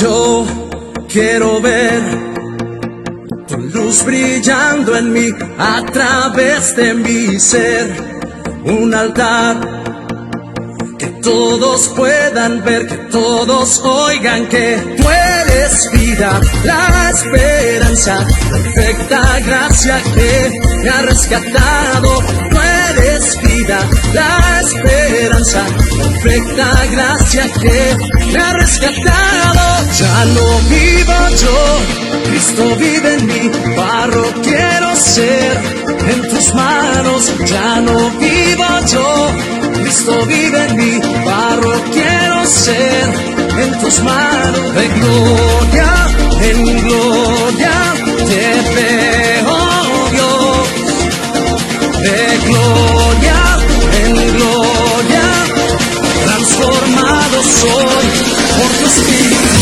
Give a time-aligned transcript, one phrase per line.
[0.00, 0.46] Yo
[1.08, 2.00] quiero ver
[3.46, 7.94] tu luz brillando en mí a través de mi ser.
[8.64, 9.56] Un altar
[10.98, 20.00] que todos puedan ver, que todos oigan que tú eres vida, la esperanza, perfecta gracia
[20.14, 22.18] que me ha rescatado.
[22.50, 22.56] Tú
[23.68, 25.64] la esperanza,
[26.22, 27.96] perfecta gracia que
[28.32, 29.86] me ha rescatado.
[29.98, 35.60] Ya no vivo yo, Cristo vive en mí, barro quiero ser
[36.08, 37.32] en tus manos.
[37.46, 43.08] Ya no vivo yo Cristo vive en mí, barro quiero ser
[43.58, 45.92] en tus manos de gloria,
[46.40, 47.94] en gloria
[48.28, 49.56] te veo
[50.12, 50.68] Dios,
[52.00, 53.01] de gloria,
[57.62, 57.84] soy
[58.58, 59.52] por tu espíritu.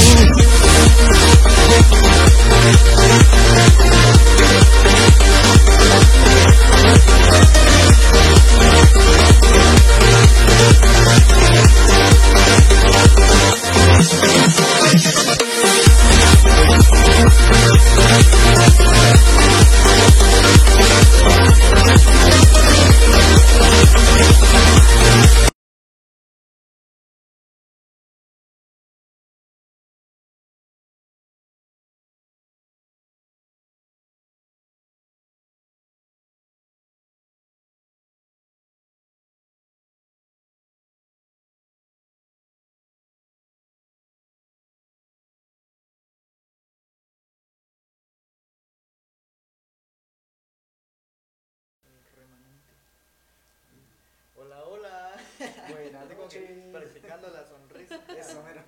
[56.73, 58.01] Practicando la sonrisa.
[58.17, 58.63] Eso, mero.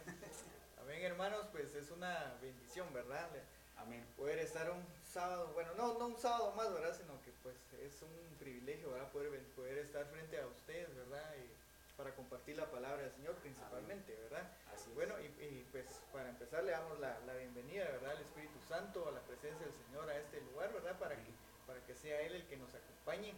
[0.83, 3.29] Amén, hermanos, pues es una bendición, ¿verdad?
[3.77, 4.05] Amén.
[4.17, 6.97] Poder estar un sábado, bueno, no, no un sábado más, ¿verdad?
[6.97, 9.11] Sino que pues es un privilegio, ¿verdad?
[9.13, 11.35] Poder, estar frente a ustedes, ¿verdad?
[11.39, 14.51] Y para compartir la palabra del Señor principalmente, ¿verdad?
[14.75, 14.95] Así es.
[14.95, 18.13] Bueno, y, y, pues para empezar le damos la, la bienvenida, ¿verdad?
[18.13, 20.99] Al Espíritu Santo, a la presencia del Señor, a este lugar, ¿verdad?
[20.99, 21.31] Para que,
[21.67, 23.35] para que sea Él el que nos acompañe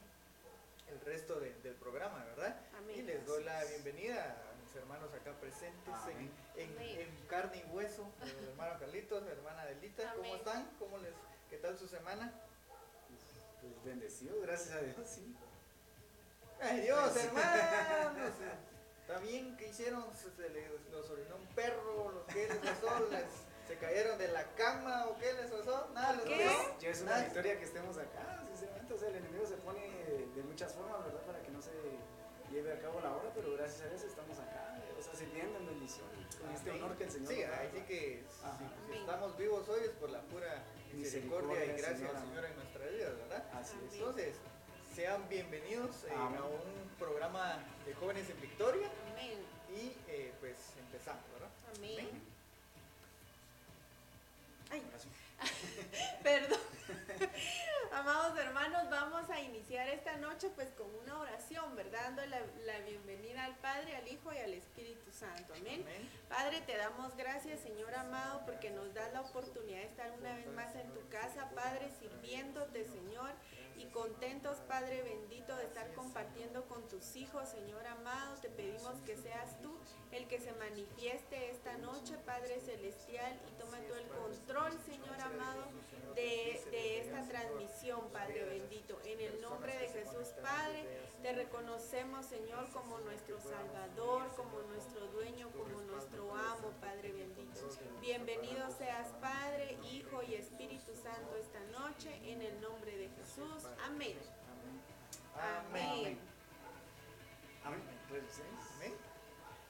[0.95, 2.57] el resto de- del programa, ¿verdad?
[2.79, 2.97] Amén.
[2.99, 6.31] Y les doy la bienvenida a mis hermanos acá presentes Amén.
[6.57, 7.01] en, en- Amén.
[7.01, 10.71] en carne y hueso, el hermano Carlitos, mi hermana Adelita, ¿cómo están?
[10.79, 11.13] ¿Cómo les,
[11.51, 12.33] ¿Qué tal su semana?
[13.61, 15.37] Pues bendecido, gracias a Dios, sí.
[16.61, 18.33] ¡Ay Dios, hermanos!
[19.01, 20.05] ¿Está bien que hicieron?
[20.17, 23.25] Se, se les los orinó un perro, los que les pasó, les,
[23.69, 26.51] se cayeron de la cama o qué les pasó, nada les ¿Qué?
[26.81, 27.25] Ya es una Nada.
[27.25, 28.43] victoria que estemos acá,
[28.99, 29.81] sea, el enemigo se pone
[30.35, 31.23] de muchas formas, ¿verdad?
[31.23, 31.71] Para que no se
[32.51, 35.67] lleve a cabo la obra, pero gracias a Dios estamos acá, o sea, sirviendo en
[35.67, 36.07] bendición,
[36.41, 36.83] con este Amén.
[36.85, 37.87] honor que el Señor Sí, nos da, ahí sí ¿verdad?
[37.89, 38.99] que si, si Amén.
[39.01, 40.63] estamos vivos hoy es por la pura
[40.93, 43.45] misericordia Misericordia y gracia del Señor, en nuestra vida, ¿verdad?
[43.55, 43.95] Así es.
[43.95, 44.37] Entonces,
[44.95, 46.39] sean bienvenidos eh, Amén.
[46.39, 49.39] a un programa de jóvenes en Victoria Amén.
[49.71, 51.51] y eh, pues empezamos, ¿verdad?
[51.77, 52.23] Amén.
[54.71, 55.09] Ay, Ahora sí.
[56.23, 56.61] perdón.
[57.95, 62.03] Amados hermanos, vamos a iniciar esta noche pues con una oración, ¿verdad?
[62.07, 65.55] Dando la, la bienvenida al Padre, al Hijo y al Espíritu Santo.
[65.55, 65.83] Amén.
[65.83, 66.11] Amén.
[66.29, 70.49] Padre, te damos gracias, Señor amado, porque nos das la oportunidad de estar una vez
[70.49, 73.31] más en tu casa, Padre, sirviéndote, Señor,
[73.77, 78.35] y contentos, Padre bendito, de estar compartiendo con tus hijos, Señor amado.
[78.41, 79.79] Te pedimos que seas tú
[80.11, 85.69] el que se manifieste esta noche, Padre celestial, y toma tú el control, Señor amado,
[88.15, 88.99] Padre bendito.
[89.05, 90.87] En el nombre de Jesús, Padre,
[91.21, 97.61] te reconocemos, Señor, como nuestro Salvador, como nuestro dueño, como nuestro amo, Padre bendito.
[98.01, 103.65] Bienvenido seas, Padre, Hijo y Espíritu Santo esta noche, en el nombre de Jesús.
[103.85, 104.17] Amén.
[105.37, 106.19] Amén.
[107.65, 107.83] Amén.
[108.77, 108.95] Amén.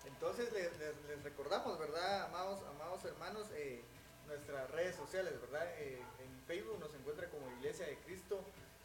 [0.04, 3.83] Entonces les, les- les recordamos, ¿verdad, amados, amados hermanos, eh,
[4.27, 5.66] nuestras redes sociales, ¿verdad?
[5.78, 6.03] Eh,
[6.46, 8.41] Facebook nos encuentra como Iglesia de Cristo,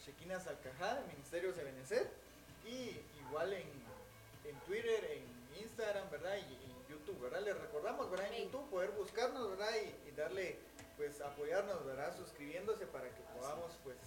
[0.05, 2.09] Shekinah Salcajá, Ministerios de Benecer,
[2.65, 3.67] y igual en,
[4.45, 6.35] en Twitter, en Instagram, ¿verdad?
[6.37, 7.41] Y en YouTube, ¿verdad?
[7.41, 8.33] Les recordamos, ¿verdad?
[8.33, 8.45] En.
[8.45, 9.71] YouTube poder buscarnos, ¿verdad?
[9.83, 10.57] Y, y darle,
[10.97, 12.15] pues, apoyarnos, ¿verdad?
[12.15, 13.97] Suscribiéndose para que podamos, pues,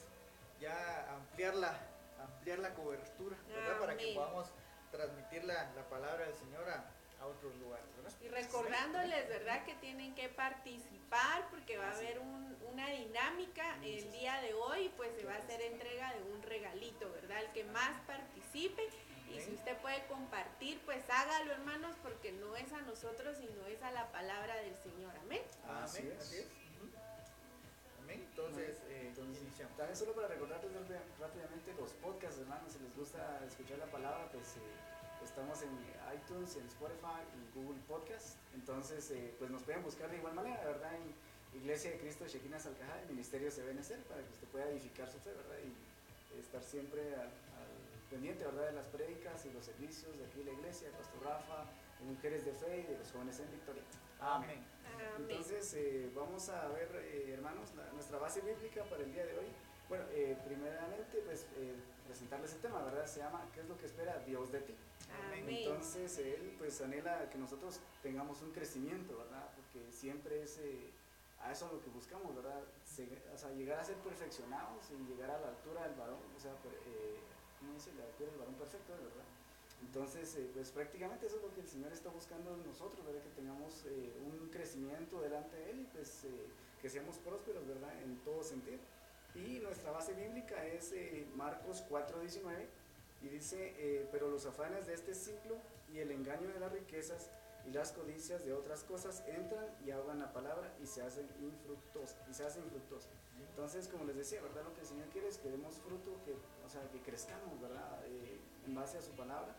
[0.60, 1.78] ya ampliar la,
[2.22, 3.78] ampliar la cobertura, ¿verdad?
[3.80, 4.48] Para que podamos
[4.90, 6.84] transmitir la, la palabra del Señor a,
[7.20, 7.91] a otros lugares.
[8.22, 9.64] Y recordándoles, ¿verdad?
[9.64, 14.90] Que tienen que participar porque va a haber un- una dinámica el día de hoy,
[14.96, 17.42] pues se va a hacer entrega de un regalito, ¿verdad?
[17.42, 18.88] El que más participe.
[19.28, 23.82] Y si usted puede compartir, pues hágalo, hermanos, porque no es a nosotros, sino es
[23.82, 25.14] a la palabra del Señor.
[25.22, 25.42] Amén.
[25.82, 26.20] Así Amén, es.
[26.22, 26.46] así es.
[28.00, 28.20] Amén.
[28.30, 29.76] Entonces, eh, Entonces, iniciamos.
[29.76, 34.28] También solo para recordarles rápida- rápidamente los podcasts, hermanos, si les gusta escuchar la palabra,
[34.32, 34.60] pues eh,
[35.32, 35.72] estamos en
[36.14, 38.36] iTunes, en Spotify y Google Podcast.
[38.54, 40.92] Entonces, eh, pues nos pueden buscar de igual manera, ¿verdad?
[40.94, 41.14] En
[41.58, 45.18] Iglesia de Cristo Shekinah Salcajá, el Ministerio se Benecer, para que usted pueda edificar su
[45.20, 45.56] fe, ¿verdad?
[45.64, 47.72] Y estar siempre al, al
[48.10, 48.66] pendiente, ¿verdad?
[48.66, 51.64] De las prédicas y los servicios de aquí en la iglesia, de Pastor Rafa,
[51.98, 53.82] de Mujeres de Fe y de los jóvenes en Victoria.
[54.20, 54.62] Amén.
[54.94, 55.08] Amén.
[55.30, 59.38] Entonces, eh, vamos a ver, eh, hermanos, la- nuestra base bíblica para el día de
[59.38, 59.46] hoy.
[59.88, 61.74] Bueno, eh, primeramente, pues, eh,
[62.06, 63.06] presentarles el tema, ¿verdad?
[63.06, 64.74] Se llama ¿Qué es lo que espera Dios de ti?
[65.26, 65.44] Amén.
[65.68, 69.48] Entonces, Él, pues, anhela que nosotros tengamos un crecimiento, ¿verdad?
[69.56, 70.90] Porque siempre es eh,
[71.40, 72.62] a eso lo que buscamos, ¿verdad?
[72.84, 76.40] Se- o sea, llegar a ser perfeccionados y llegar a la altura del varón, o
[76.40, 77.18] sea, eh,
[77.58, 77.90] ¿cómo dice?
[77.98, 79.26] La altura del varón perfecto, ¿verdad?
[79.82, 83.22] Entonces, eh, pues prácticamente eso es lo que el Señor está buscando en nosotros, ¿verdad?
[83.22, 86.46] Que tengamos eh, un crecimiento delante de Él y pues eh,
[86.80, 87.92] que seamos prósperos, ¿verdad?
[88.02, 88.78] En todo sentido.
[89.34, 92.66] Y nuestra base bíblica es eh, Marcos 4:19
[93.22, 95.56] y dice, eh, pero los afanes de este siglo
[95.92, 97.30] y el engaño de las riquezas
[97.66, 102.16] y las codicias de otras cosas entran y ahogan la palabra y se hacen infructuosas.
[102.28, 102.64] Y se hacen.
[103.50, 104.64] Entonces, como les decía, ¿verdad?
[104.64, 108.04] Lo que el Señor quiere es que demos fruto, que, o sea, que crezcamos, ¿verdad?
[108.06, 109.54] Eh, en base a su palabra.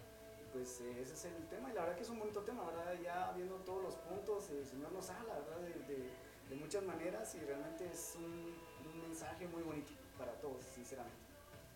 [0.52, 2.94] Pues eh, ese es el tema, y la verdad que es un bonito tema, ¿verdad?
[3.02, 5.60] Ya viendo todos los puntos, el Señor nos habla, ¿verdad?
[5.62, 11.18] De, de- muchas maneras, y realmente es un mensaje muy bonito para todos, sinceramente.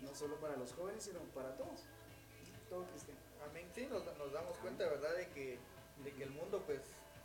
[0.02, 1.86] No solo para los jóvenes, sino para todos.
[2.70, 3.20] Todo cristiano.
[3.50, 3.68] Amén.
[3.74, 5.16] Sí, nos, nos damos cuenta, ¿verdad?
[5.16, 5.58] De que,
[6.04, 6.82] de que el mundo, pues,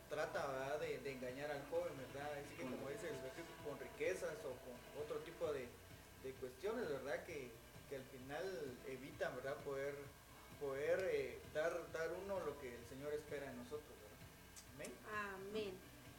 [0.08, 0.78] trata.
[0.78, 2.32] De, de engañar al joven, ¿verdad?
[2.32, 3.16] Así que, como dice el
[3.64, 5.69] con riquezas o con otro tipo de,
[6.24, 7.24] de cuestiones, ¿verdad?
[7.24, 7.50] Que,
[7.88, 9.56] que al final evitan, ¿verdad?
[9.64, 9.94] Poder,
[10.60, 14.18] poder eh, dar, dar uno lo que el Señor espera de nosotros, ¿verdad?
[14.75, 14.92] Amén.
[15.50, 15.72] Amén.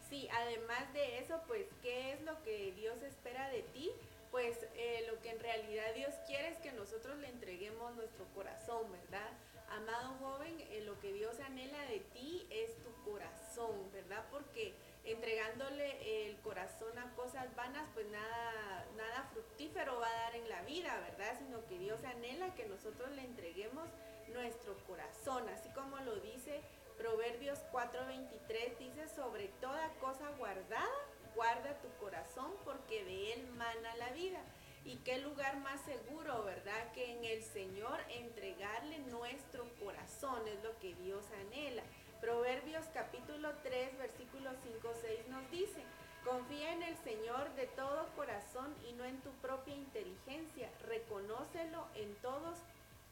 [0.09, 3.91] Sí, además de eso, pues, ¿qué es lo que Dios espera de ti?
[4.33, 8.91] Pues eh, lo que en realidad Dios quiere es que nosotros le entreguemos nuestro corazón,
[8.91, 9.29] ¿verdad?
[9.69, 14.25] Amado joven, eh, lo que Dios anhela de ti es tu corazón, ¿verdad?
[14.31, 20.49] Porque entregándole el corazón a cosas vanas, pues nada, nada fructífero va a dar en
[20.49, 21.37] la vida, ¿verdad?
[21.37, 23.87] Sino que Dios anhela que nosotros le entreguemos
[24.29, 26.59] nuestro corazón, así como lo dice
[26.97, 30.89] Proverbios 4:23, dice, sobre toda cosa guardada,
[31.35, 34.41] guarda tu corazón porque de él mana la vida.
[34.85, 36.91] Y qué lugar más seguro, ¿verdad?
[36.93, 41.83] Que en el Señor entregarle nuestro corazón es lo que Dios anhela.
[42.19, 45.83] Proverbios capítulo 3, versículos 5, 6 nos dice,
[46.25, 50.69] confía en el Señor de todo corazón y no en tu propia inteligencia.
[50.87, 52.57] Reconócelo en todos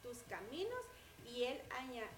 [0.04, 0.86] tus caminos
[1.26, 1.62] y Él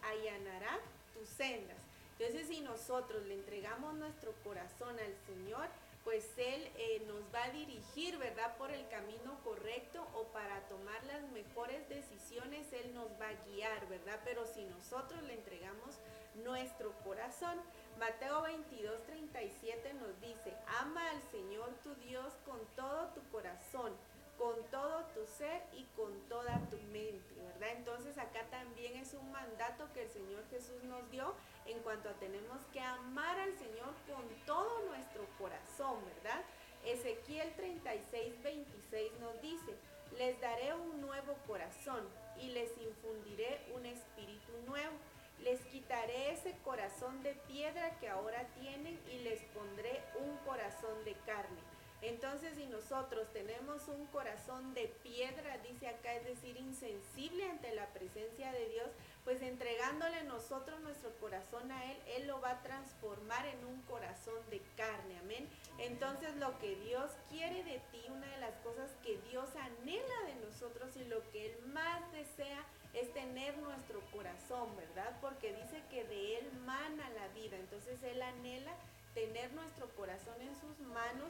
[0.01, 0.79] allanará
[1.13, 1.77] tus sendas.
[2.17, 5.67] Entonces, si nosotros le entregamos nuestro corazón al Señor,
[6.03, 11.03] pues Él eh, nos va a dirigir, ¿verdad?, por el camino correcto o para tomar
[11.05, 14.19] las mejores decisiones, Él nos va a guiar, ¿verdad?
[14.25, 15.99] Pero si nosotros le entregamos
[16.35, 17.59] nuestro corazón,
[17.99, 23.93] Mateo 22, 37 nos dice, ama al Señor tu Dios con todo tu corazón,
[24.37, 27.69] con todo tu ser y con toda tu mente, ¿verdad?
[27.77, 31.33] Entonces acá también es un mandato que el Señor Jesús nos dio
[31.65, 36.41] en cuanto a tenemos que amar al Señor con todo nuestro corazón, ¿verdad?
[36.85, 39.73] Ezequiel 36, 26 nos dice,
[40.17, 42.07] les daré un nuevo corazón
[42.39, 44.93] y les infundiré un espíritu nuevo.
[45.39, 51.13] Les quitaré ese corazón de piedra que ahora tienen y les pondré un corazón de
[51.25, 51.59] carne.
[52.01, 57.87] Entonces, si nosotros tenemos un corazón de piedra, dice acá, es decir, insensible ante la
[57.93, 58.89] presencia de Dios,
[59.23, 64.37] pues entregándole nosotros nuestro corazón a Él, Él lo va a transformar en un corazón
[64.49, 65.49] de carne, amén.
[65.77, 70.35] Entonces, lo que Dios quiere de ti, una de las cosas que Dios anhela de
[70.45, 75.17] nosotros y lo que Él más desea es tener nuestro corazón, ¿verdad?
[75.21, 78.73] Porque dice que de Él mana la vida, entonces Él anhela
[79.13, 81.29] tener nuestro corazón en sus manos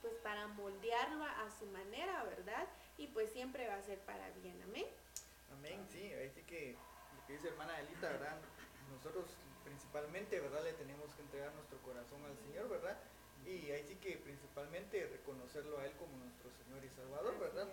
[0.00, 2.66] pues para moldearlo a, a su manera, ¿verdad?
[2.96, 4.86] Y pues siempre va a ser para bien, amén.
[5.66, 6.78] Amén, sí, ahí sí que
[7.18, 8.38] lo que dice hermana Elita, ¿verdad?
[8.94, 9.26] Nosotros
[9.64, 10.62] principalmente, ¿verdad?
[10.62, 12.94] Le tenemos que entregar nuestro corazón al Señor, ¿verdad?
[13.44, 17.66] Y ahí sí que principalmente reconocerlo a Él como nuestro Señor y Salvador, ¿verdad?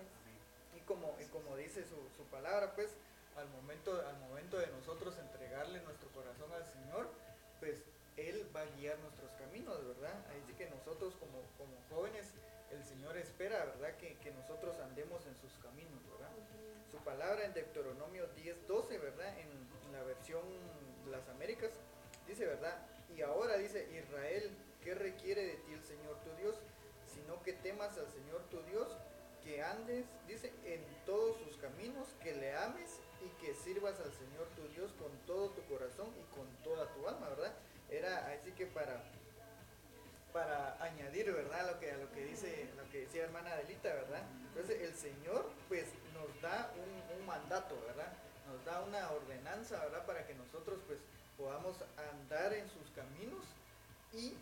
[0.76, 2.98] Y como, y como dice su, su palabra, pues
[3.38, 7.14] al momento, al momento de nosotros entregarle nuestro corazón al Señor,
[7.60, 7.78] pues
[8.18, 10.18] Él va a guiar nuestros caminos, ¿verdad?
[10.34, 12.26] Ahí sí que nosotros como, como jóvenes,
[12.72, 13.96] el Señor espera, ¿verdad?
[13.98, 16.33] Que, que nosotros andemos en sus caminos, ¿verdad?
[17.04, 19.40] palabra en Deuteronomio 10, 12, ¿verdad?
[19.40, 20.42] En, la versión
[21.12, 21.70] las Américas,
[22.28, 22.76] dice, ¿verdad?
[23.16, 24.50] Y ahora dice, Israel,
[24.84, 26.56] ¿qué requiere de ti el Señor tu Dios?
[27.14, 28.88] Sino que temas al Señor tu Dios,
[29.44, 34.48] que andes, dice, en todos sus caminos, que le ames y que sirvas al Señor
[34.56, 37.54] tu Dios con todo tu corazón y con toda tu alma, ¿verdad?
[37.92, 39.04] Era así que para
[40.34, 41.72] para añadir, ¿verdad?
[41.72, 44.24] Lo que, a lo que dice, lo que decía hermana Adelita, ¿verdad?
[44.48, 45.86] Entonces el Señor, pues
[46.44, 48.12] da un, mandato, ¿verdad?
[48.52, 50.06] Nos da una ordenanza, ¿verdad?
[50.06, 51.00] Para que nosotros pues
[51.38, 51.78] podamos
[52.12, 53.46] andar en sus caminos
[54.12, 54.36] y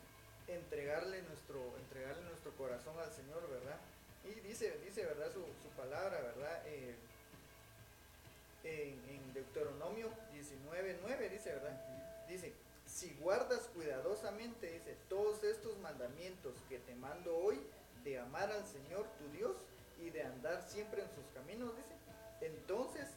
[0.48, 3.77] entregarle nuestro, entregarle nuestro corazón al Señor, ¿verdad?
[4.25, 5.31] Y dice, dice ¿verdad?
[5.31, 6.63] Su, su palabra, ¿verdad?
[6.65, 6.96] Eh,
[8.63, 11.79] en, en, Deuteronomio 19.9 dice, ¿verdad?
[12.27, 12.53] Dice,
[12.88, 17.62] si guardas cuidadosamente, dice, todos estos mandamientos que te mando hoy,
[18.03, 19.55] de amar al Señor tu Dios
[20.12, 21.96] y de andar siempre en sus caminos, dice,
[22.41, 23.08] entonces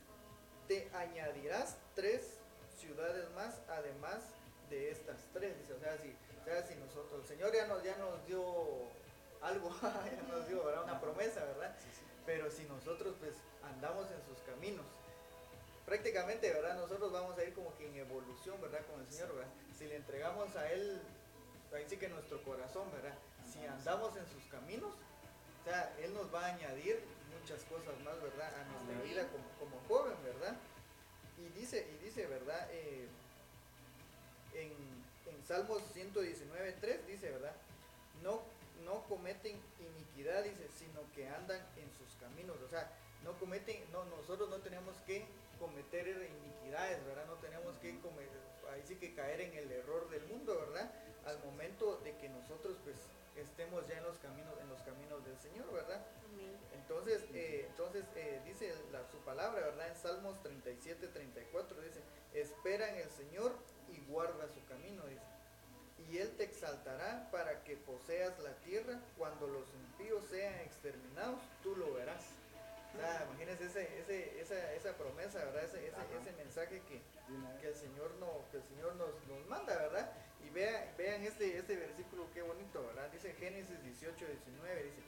[0.69, 2.39] te añadirás tres
[2.79, 4.23] ciudades más, además
[4.71, 7.83] de estas tres, dice, o sea, si, o sea, si nosotros, el Señor ya nos,
[7.83, 8.43] ya nos dio
[9.43, 11.75] algo, ya nos dio una promesa, ¿verdad?
[12.27, 14.87] Pero si nosotros pues andamos en sus caminos,
[15.85, 16.77] prácticamente, ¿verdad?
[16.77, 18.81] Nosotros vamos a ir como que en evolución, ¿verdad?
[18.87, 19.51] Con el Señor, ¿verdad?
[19.79, 21.01] Si le entregamos a Él,
[21.75, 23.15] ahí sí que nuestro corazón, ¿verdad?
[23.53, 24.95] Si andamos en sus caminos,
[25.65, 27.01] o sea, Él nos va a añadir
[27.41, 28.53] muchas cosas más, ¿verdad?
[28.55, 30.57] A nuestra vida como, como joven, ¿verdad?
[31.39, 32.69] Y dice, y dice, ¿verdad?
[32.71, 33.09] Eh,
[34.53, 34.71] en,
[35.33, 37.57] en Salmos 119.3 dice, ¿verdad?
[38.23, 38.43] No,
[38.85, 42.59] no cometen iniquidad, dice, sino que andan en sus caminos.
[42.63, 42.91] O sea,
[43.25, 45.25] no cometen, no, nosotros no tenemos que
[45.59, 47.25] cometer iniquidades, ¿verdad?
[47.27, 48.41] No tenemos que cometer,
[48.71, 50.93] ahí sí que caer en el error del mundo, ¿verdad?
[51.25, 52.97] Al momento de que nosotros pues
[53.37, 56.01] estemos ya en los caminos, en los caminos del Señor, ¿verdad?
[56.73, 59.89] Entonces, eh, entonces eh, dice la, su palabra, ¿verdad?
[59.89, 62.01] En Salmos 37, 34 dice,
[62.35, 63.57] espera en el Señor
[63.89, 65.23] y guarda su camino, dice.
[66.11, 71.75] Y Él te exaltará para que poseas la tierra, cuando los impíos sean exterminados, tú
[71.77, 72.25] lo verás.
[72.95, 75.65] O sea, imagínense ese, ese, esa, esa promesa, ¿verdad?
[75.65, 77.01] Ese, ese, ese mensaje que,
[77.61, 80.13] que, el Señor, no, que el Señor nos, nos manda, ¿verdad?
[80.55, 83.11] Vea, vean este, este versículo, qué bonito, ¿verdad?
[83.11, 85.03] Dice Génesis 18, 19, dice,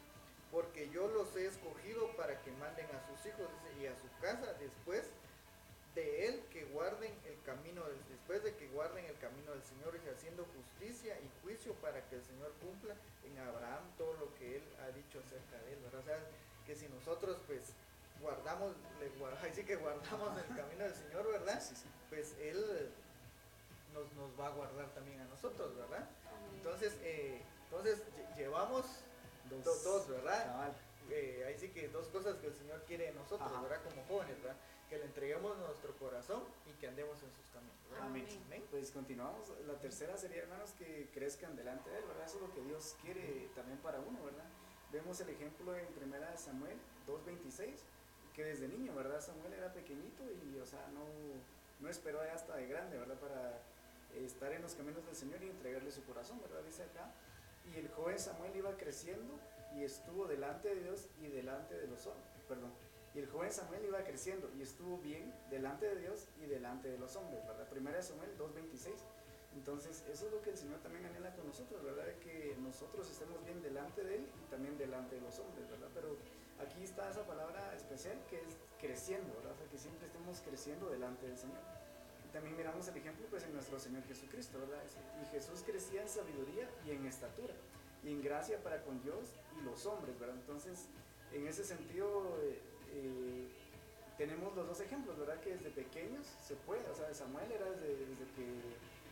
[0.50, 4.09] porque yo los he escogido para que manden a sus hijos dice, y a su
[4.21, 5.05] casa después
[5.95, 10.09] de él que guarden el camino, después de que guarden el camino del Señor, y
[10.09, 14.62] haciendo justicia y juicio para que el Señor cumpla en Abraham todo lo que él
[14.83, 16.00] ha dicho acerca de él, ¿verdad?
[16.00, 16.19] O sea,
[16.67, 17.73] que si nosotros pues
[18.21, 19.09] guardamos, le
[19.65, 21.62] que guardamos el camino del Señor, ¿verdad?
[22.11, 22.91] Pues Él
[23.97, 26.09] nos, nos, va a guardar también a nosotros, ¿verdad?
[26.55, 28.03] Entonces, eh, entonces
[28.37, 28.85] llevamos
[29.49, 30.73] dos, do, dos ¿verdad?
[31.11, 33.62] Eh, ahí sí que dos cosas que el Señor quiere de nosotros, Ajá.
[33.62, 33.81] ¿verdad?
[33.85, 34.57] Como jóvenes, ¿verdad?
[34.91, 37.76] Que le entreguemos nuestro corazón y que andemos en sus caminos.
[37.91, 38.07] ¿verdad?
[38.07, 38.26] Amén.
[38.47, 38.65] Amén.
[38.71, 39.53] Pues continuamos.
[39.67, 42.26] La tercera sería, hermanos, que crezcan delante de Él, ¿verdad?
[42.26, 44.47] Eso es lo que Dios quiere también para uno, ¿verdad?
[44.93, 46.76] Vemos el ejemplo en 1 Samuel
[47.07, 47.71] 2.26,
[48.35, 49.21] que desde niño, ¿verdad?
[49.21, 51.05] Samuel era pequeñito y, o sea, no,
[51.81, 53.19] no esperó hasta de grande, ¿verdad?
[53.19, 53.61] Para
[54.25, 56.62] estar en los caminos del Señor y entregarle su corazón, ¿verdad?
[56.64, 57.12] Dice acá.
[57.73, 59.38] Y el joven Samuel iba creciendo
[59.75, 62.73] y estuvo delante de Dios y delante de los hombres, perdón.
[63.14, 66.99] Y el joven Samuel iba creciendo y estuvo bien delante de Dios y delante de
[66.99, 67.68] los hombres, ¿verdad?
[67.68, 68.92] Primera de Samuel 2.26.
[69.54, 72.04] Entonces, eso es lo que el Señor también anhela con nosotros, ¿verdad?
[72.20, 75.88] Que nosotros estemos bien delante de Él y también delante de los hombres, ¿verdad?
[75.94, 76.16] Pero
[76.61, 79.52] aquí está esa palabra especial que es creciendo, ¿verdad?
[79.52, 81.75] O sea, que siempre estemos creciendo delante del Señor.
[82.37, 84.85] También miramos el ejemplo, pues, en nuestro Señor Jesucristo, ¿verdad?
[85.23, 87.55] Y Jesús crecía en sabiduría y en estatura,
[88.05, 90.37] y en gracia para con Dios y los hombres, ¿verdad?
[90.37, 90.85] Entonces,
[91.33, 92.61] en ese sentido, eh,
[92.93, 93.49] eh,
[94.19, 95.40] tenemos los dos ejemplos, ¿verdad?
[95.40, 98.05] Que desde pequeños se puede, o sea, Samuel era desde,
[98.37, 98.45] que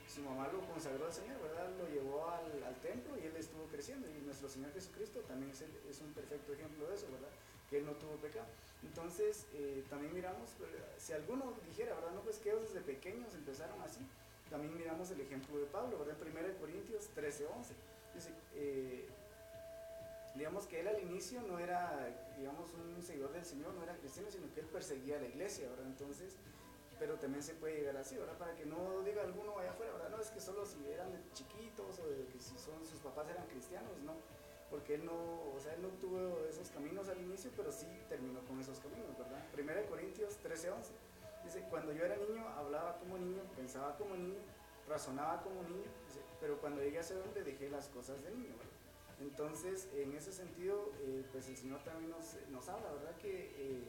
[0.07, 1.71] su mamá lo consagró al Señor, ¿verdad?
[1.78, 4.07] Lo llevó al, templo y él estuvo creciendo.
[4.07, 7.31] Y nuestro Señor Jesucristo también es, es, un perfecto ejemplo de eso, ¿verdad?
[7.78, 8.47] Él no tuvo pecado.
[8.83, 10.50] Entonces, eh, también miramos,
[10.99, 12.12] si alguno dijera, ¿verdad?
[12.12, 14.00] No, pues que ellos desde pequeños empezaron así.
[14.50, 16.16] También miramos el ejemplo de Pablo, ¿verdad?
[16.21, 17.75] En 1 Corintios 13, 11.
[18.14, 19.09] Dice, eh,
[20.35, 24.31] digamos que él al inicio no era, digamos, un seguidor del Señor, no era cristiano,
[24.31, 25.87] sino que él perseguía la iglesia, ¿verdad?
[25.87, 26.37] Entonces,
[26.99, 28.37] pero también se puede llegar así, ¿verdad?
[28.38, 30.11] Para que no diga alguno allá afuera, ¿verdad?
[30.11, 33.97] No es que solo si eran chiquitos o que si son, sus papás eran cristianos,
[34.04, 34.14] no.
[34.75, 38.40] Porque él no, o sea, él no tuvo esos caminos al inicio, pero sí terminó
[38.40, 39.40] con esos caminos, ¿verdad?
[39.52, 40.90] Primera de Corintios 13, 11.
[41.45, 44.40] Dice, cuando yo era niño, hablaba como niño, pensaba como niño,
[44.88, 48.52] razonaba como niño, dice, pero cuando llegué a ese hombre dejé las cosas de niño.
[49.21, 53.16] Entonces, en ese sentido, eh, pues el Señor también nos, nos habla, ¿verdad?
[53.19, 53.52] Que...
[53.57, 53.85] Eh,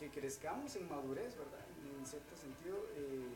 [0.00, 1.64] que crezcamos en madurez, ¿verdad?
[1.98, 3.32] En cierto sentido, eh,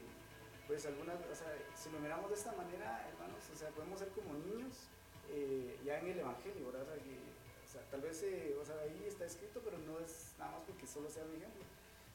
[0.67, 4.09] pues algunas, o sea, si lo miramos de esta manera, hermanos, o sea, podemos ser
[4.09, 4.91] como niños
[5.31, 6.95] eh, ya en el Evangelio, ¿verdad?
[6.99, 7.17] Que
[7.65, 10.63] O sea, tal vez, eh, o sea, ahí está escrito, pero no es nada más
[10.67, 11.63] porque solo sea un ejemplo,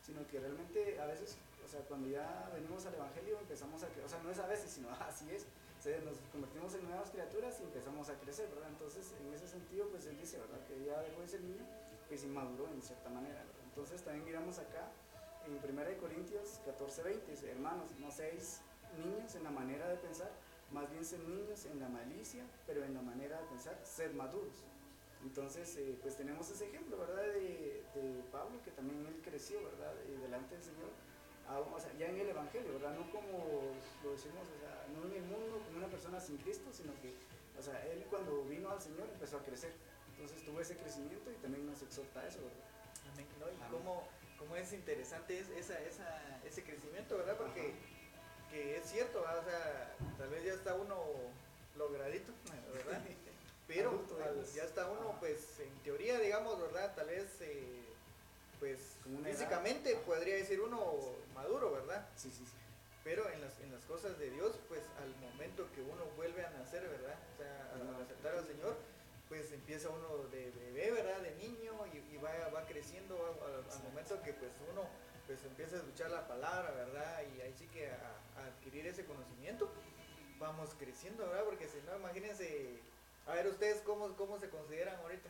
[0.03, 4.09] sino que realmente a veces, o sea, cuando ya venimos al Evangelio empezamos a, o
[4.09, 5.45] sea, no es a veces, sino así es,
[6.03, 8.69] nos convertimos en nuevas criaturas y empezamos a crecer, ¿verdad?
[8.69, 10.57] Entonces, en ese sentido, pues él dice, ¿verdad?
[10.67, 11.63] Que ya dejó de ser niño,
[12.07, 13.43] pues inmaduró en cierta manera.
[13.69, 14.89] Entonces también miramos acá
[15.45, 18.61] en 1 Corintios 14, 20, dice, hermanos, no seáis
[18.97, 20.31] niños en la manera de pensar,
[20.75, 24.65] más bien ser niños en la malicia, pero en la manera de pensar, ser maduros.
[25.23, 27.23] Entonces, eh, pues tenemos ese ejemplo, ¿verdad?
[27.23, 27.83] De,
[28.31, 29.93] Pablo, que también él creció, ¿verdad?
[30.21, 30.91] delante del Señor,
[31.47, 32.93] o sea, ya en el Evangelio, ¿verdad?
[32.97, 33.71] No como
[34.03, 37.15] lo decimos, o sea, no en el mundo como una persona sin Cristo, sino que,
[37.57, 39.71] o sea, él cuando vino al Señor empezó a crecer.
[40.11, 42.67] Entonces tuvo ese crecimiento y también nos exhorta a eso, ¿verdad?
[43.13, 43.27] Amén.
[43.39, 43.47] ¿no?
[43.47, 44.03] Y cómo,
[44.37, 47.37] cómo, es interesante esa, esa, ese crecimiento, ¿verdad?
[47.37, 47.73] Porque
[48.55, 50.95] que es cierto, o sea, tal vez ya está uno
[51.75, 52.31] logradito,
[52.73, 53.01] ¿verdad?
[53.67, 54.01] Pero
[54.55, 56.95] ya está uno, pues, en teoría, digamos, ¿verdad?
[56.95, 57.81] Tal vez, eh,
[58.59, 58.79] pues,
[59.25, 60.79] físicamente podría decir uno
[61.33, 62.07] maduro, ¿verdad?
[62.15, 62.53] Sí, sí, sí.
[63.03, 66.49] Pero en las, en las cosas de Dios, pues, al momento que uno vuelve a
[66.51, 67.17] nacer, ¿verdad?
[67.33, 68.77] O sea, al aceptar al Señor,
[69.27, 71.19] pues empieza uno de bebé, ¿verdad?
[71.19, 74.87] De niño y, va, va creciendo al, momento que pues uno
[75.27, 77.23] pues empieza a escuchar la palabra, ¿verdad?
[77.35, 79.69] Y ahí sí que a, adquirir ese conocimiento,
[80.39, 81.45] vamos creciendo, ¿verdad?
[81.45, 82.79] Porque si no, imagínense,
[83.25, 85.29] a ver ustedes cómo, cómo se consideran ahorita,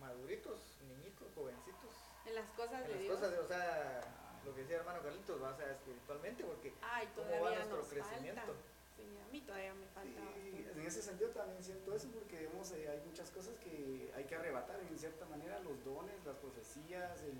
[0.00, 1.90] maduritos, niñitos, jovencitos.
[2.26, 3.14] En las cosas de las Dios.
[3.14, 4.00] Cosas de, o sea,
[4.44, 8.54] lo que decía hermano Carlitos, va a ser espiritualmente, porque Ay, cómo va nuestro crecimiento.
[8.96, 10.20] Sí, a mí todavía me falta.
[10.36, 14.34] en ese sentido también siento eso porque digamos, eh, hay muchas cosas que hay que
[14.36, 17.34] arrebatar en cierta manera, los dones, las profecías, el,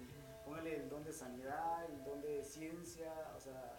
[0.44, 3.78] póngale el don de sanidad, el don de ciencia, o sea,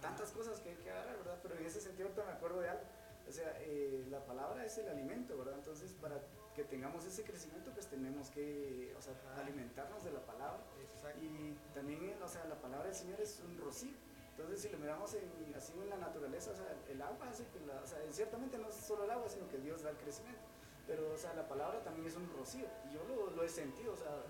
[0.00, 1.38] tantas cosas que hay que agarrar, ¿verdad?
[1.42, 2.82] Pero en ese sentido me acuerdo de algo,
[3.28, 5.54] o sea, eh, la palabra es el alimento, ¿verdad?
[5.54, 6.20] Entonces para
[6.54, 10.60] que tengamos ese crecimiento pues tenemos que, o sea, alimentarnos de la palabra.
[11.22, 13.94] Y también, o sea, la palabra del Señor es un rocío
[14.38, 17.58] entonces, si lo miramos en, así en la naturaleza, o sea, el agua hace que
[17.66, 20.38] la, o sea, ciertamente no es solo el agua, sino que Dios da el crecimiento.
[20.86, 22.64] Pero, o sea, la palabra también es un rocío.
[22.88, 24.22] Y yo lo, lo he sentido, o sea,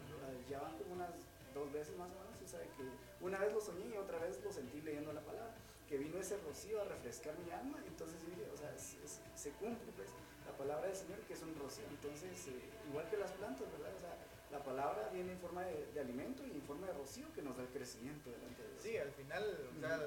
[0.48, 1.12] ya van como unas
[1.58, 2.84] dos veces más o menos, o sea, que
[3.20, 5.54] una vez lo soñé y otra vez lo sentí leyendo la palabra,
[5.88, 8.20] que vino ese rocío a refrescar mi alma, y entonces
[8.52, 10.10] o sea, se cumple, pues,
[10.46, 11.84] la palabra del Señor que es un rocío.
[11.90, 13.92] Entonces, eh, igual que las plantas, ¿verdad?
[13.96, 14.16] O sea,
[14.50, 17.62] la palabra viene en forma de, alimento y en forma de rocío que nos da
[17.62, 18.82] el crecimiento delante de Dios.
[18.82, 19.44] Sí, al final,
[19.76, 20.00] o sea,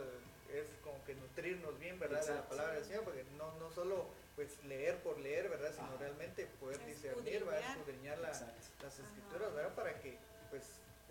[0.54, 2.26] es como que nutrirnos bien, ¿verdad?
[2.26, 5.72] De la palabra del Señor, porque no, no solo pues leer por leer, ¿verdad?
[5.74, 7.72] Sino realmente poder discernir, ¿verdad?
[7.72, 9.76] Escudriñar las escrituras, ¿verdad?
[9.76, 10.18] Para que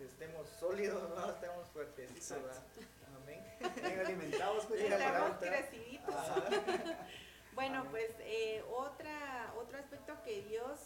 [0.05, 1.29] estemos sólidos, ¿no?
[1.31, 2.63] Estemos fuertecitos, ¿verdad?
[3.15, 3.43] Amén.
[3.75, 6.15] Bien alimentados, pues, Estamos creciditos.
[7.53, 10.79] bueno, pues eh, otra, otro aspecto que Dios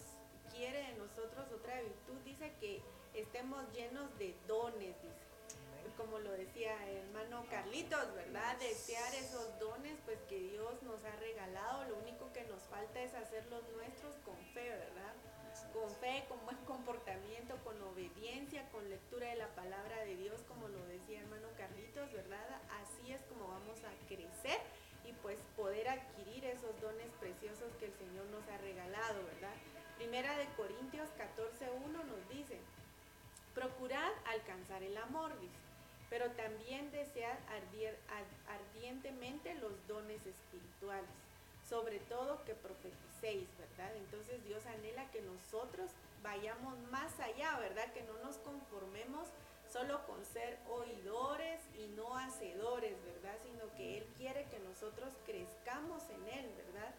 [0.51, 2.81] quiere de nosotros otra virtud, dice que
[3.13, 5.25] estemos llenos de dones, dice.
[5.97, 8.57] Como lo decía el hermano Carlitos, ¿verdad?
[8.59, 11.85] Desear esos dones, pues que Dios nos ha regalado.
[11.85, 15.13] Lo único que nos falta es hacerlos nuestros con fe, ¿verdad?
[15.75, 20.69] Con fe, con buen comportamiento, con obediencia, con lectura de la palabra de Dios, como
[20.69, 22.61] lo decía hermano Carlitos, ¿verdad?
[22.81, 24.57] Así es como vamos a crecer
[25.03, 29.53] y pues poder adquirir esos dones preciosos que el Señor nos ha regalado, ¿verdad?
[29.97, 32.57] Primera de Corintios 14.1 nos dice,
[33.53, 35.59] procurad alcanzar el amor, dice,
[36.09, 37.37] pero también desead
[38.47, 41.09] ardientemente los dones espirituales,
[41.67, 43.95] sobre todo que profeticéis, ¿verdad?
[43.95, 45.89] Entonces Dios anhela que nosotros
[46.21, 47.91] vayamos más allá, ¿verdad?
[47.93, 49.27] Que no nos conformemos
[49.71, 53.35] solo con ser oidores y no hacedores, ¿verdad?
[53.43, 56.93] Sino que Él quiere que nosotros crezcamos en Él, ¿verdad?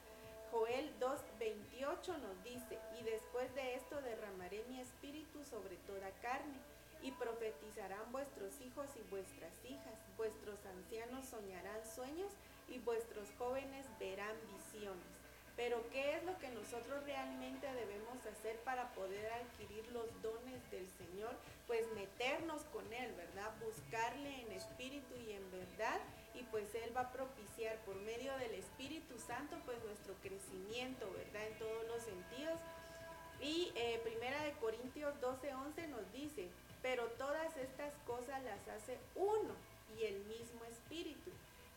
[0.51, 6.59] Joel 2.28 nos dice, y después de esto derramaré mi espíritu sobre toda carne,
[7.03, 9.46] y profetizarán vuestros hijos y vuestras
[12.69, 15.17] y vuestros jóvenes verán visiones.
[15.57, 20.87] Pero ¿qué es lo que nosotros realmente debemos hacer para poder adquirir los dones del
[20.99, 21.35] Señor?
[21.67, 23.51] Pues meternos con Él, ¿verdad?
[23.65, 25.99] Buscarle en espíritu y en verdad
[26.35, 31.47] y pues Él va a propiciar por medio del Espíritu Santo pues nuestro crecimiento, ¿verdad?
[31.47, 32.61] En todos los sentidos.
[33.41, 36.49] Y eh, Primera de Corintios 12:11 nos dice,
[36.83, 39.55] pero todas estas cosas las hace uno
[39.97, 41.31] y el mismo Espíritu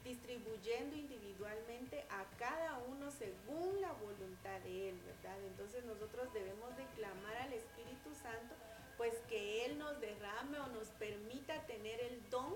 [0.10, 5.38] distribuyendo individualmente a cada uno según la voluntad de Él, ¿verdad?
[5.45, 8.56] Entonces nosotros debemos de clamar al Espíritu Santo,
[8.98, 12.56] pues que Él nos derrame o nos permita tener el don,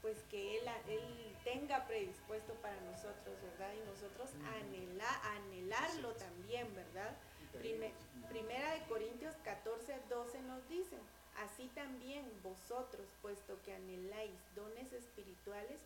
[0.00, 3.72] pues que Él, él tenga predispuesto para nosotros, ¿verdad?
[3.74, 7.16] Y nosotros anhelar, anhelarlo también, ¿verdad?
[7.58, 7.92] Prime-
[8.28, 10.96] primera de Corintios 14, 12 nos dice,
[11.38, 15.80] así también vosotros, puesto que anheláis dones espirituales,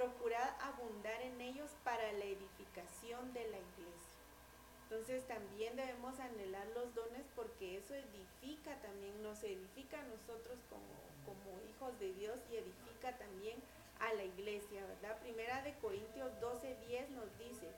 [0.00, 4.16] procurad abundar en ellos para la edificación de la iglesia.
[4.84, 10.88] Entonces también debemos anhelar los dones porque eso edifica también, nos edifica a nosotros como,
[11.68, 13.58] hijos de Dios y edifica también
[14.00, 15.20] a la iglesia, ¿verdad?
[15.20, 17.68] Primera de Corintios 12, 10 nos dice,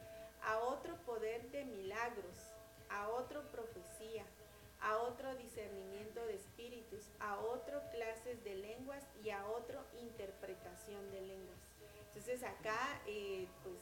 [0.44, 2.38] a otro poder de milagros,
[2.88, 4.24] a otro profecía,
[4.80, 11.20] a otro discernimiento de espíritus, a otro clases de lenguas y a otro interpretación de
[11.22, 11.71] lenguas.
[12.14, 13.78] Entonces acá eh, pues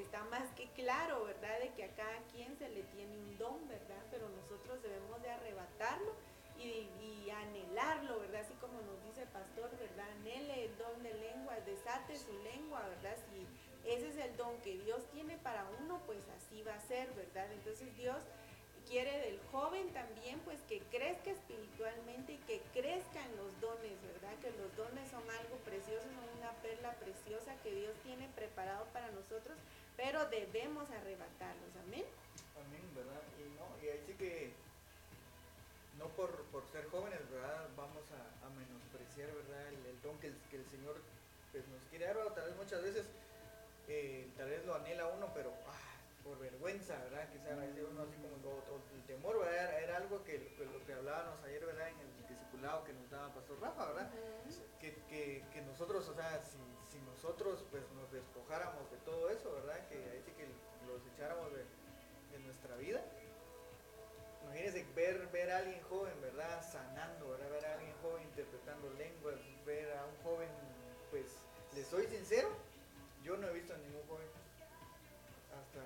[0.00, 1.60] está más que claro, ¿verdad?
[1.60, 4.02] De que a cada quien se le tiene un don, ¿verdad?
[4.10, 6.12] Pero nosotros debemos de arrebatarlo
[6.58, 8.42] y, anhelarlo, ¿verdad?
[8.42, 10.06] Así como nos dice el pastor, ¿verdad?
[10.20, 13.16] Anhele el don de lenguas, desate su lengua, ¿verdad?
[13.28, 13.46] Si
[13.90, 17.52] ese es el don que Dios tiene para uno, pues así va a ser, ¿verdad?
[17.52, 18.16] Entonces Dios
[18.86, 24.34] quiere del joven también pues que crezca espiritualmente y que crezcan los dones, ¿verdad?
[24.40, 26.06] Que los dones son algo precioso,
[26.84, 29.56] perla preciosa que Dios tiene preparado para nosotros,
[29.96, 32.04] pero debemos arrebatarlos, amén.
[32.60, 33.22] Amén, ¿verdad?
[33.40, 34.52] Y, no, y ahí sí que
[35.98, 37.68] no por, por ser jóvenes, ¿verdad?
[37.76, 39.68] Vamos a, a menospreciar, ¿verdad?
[39.68, 41.00] El, el don que el, que el Señor
[41.52, 42.34] pues, nos quiere dar, ¿verdad?
[42.34, 43.06] tal vez muchas veces,
[43.88, 47.28] eh, tal vez lo anhela uno, pero ah, por vergüenza, ¿verdad?
[47.32, 49.54] Quizá a veces uno así como, o, o el temor, ¿verdad?
[49.54, 51.88] Era, era algo que, que lo que hablábamos ayer, ¿verdad?
[51.88, 54.10] En el discipulado que nos daba Pastor Rafa, ¿verdad?
[54.80, 56.58] que, que, que nosotros, o sea, si
[57.24, 59.88] nosotros pues nos despojáramos de todo eso, ¿verdad?
[59.88, 60.44] Que ahí sí que
[60.86, 61.64] los echáramos de,
[62.36, 63.00] de nuestra vida.
[64.44, 66.60] Imagínense ver, ver a alguien joven, ¿verdad?
[66.70, 67.48] Sanando, ¿verdad?
[67.50, 70.48] Ver a alguien joven interpretando lenguas, ver a un joven,
[71.10, 71.24] pues,
[71.74, 72.50] les soy sincero,
[73.24, 74.28] yo no he visto a ningún joven,
[75.56, 75.80] hasta,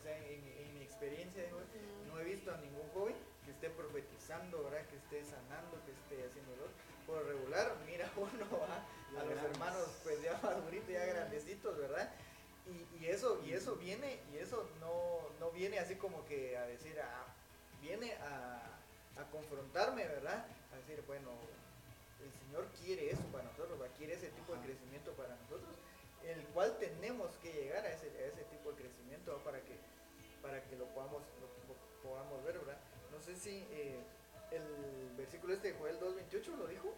[0.00, 1.42] sea, en, mi- en mi experiencia,
[2.06, 4.86] no he visto a ningún joven que esté profetizando, ¿verdad?
[4.86, 6.68] Que esté sanando, que esté haciéndolo.
[7.04, 8.86] Por lo regular, mira uno ¿va?
[9.16, 12.12] A los hermanos, pues ya maduritos, ya grandecitos, ¿verdad?
[12.66, 16.66] Y, y eso, y eso viene, y eso no, no viene así como que a
[16.66, 17.26] decir, ah,
[17.80, 18.78] viene a,
[19.16, 20.46] a confrontarme, ¿verdad?
[20.72, 21.30] A decir, bueno,
[22.22, 23.94] el Señor quiere eso para nosotros, ¿verdad?
[23.96, 25.74] quiere ese tipo de crecimiento para nosotros,
[26.24, 29.78] el cual tenemos que llegar a ese, a ese tipo de crecimiento para que
[30.42, 32.78] para que lo podamos lo, lo podamos ver, ¿verdad?
[33.10, 34.00] No sé si eh,
[34.50, 36.94] el versículo este de Joel 2.28 lo dijo.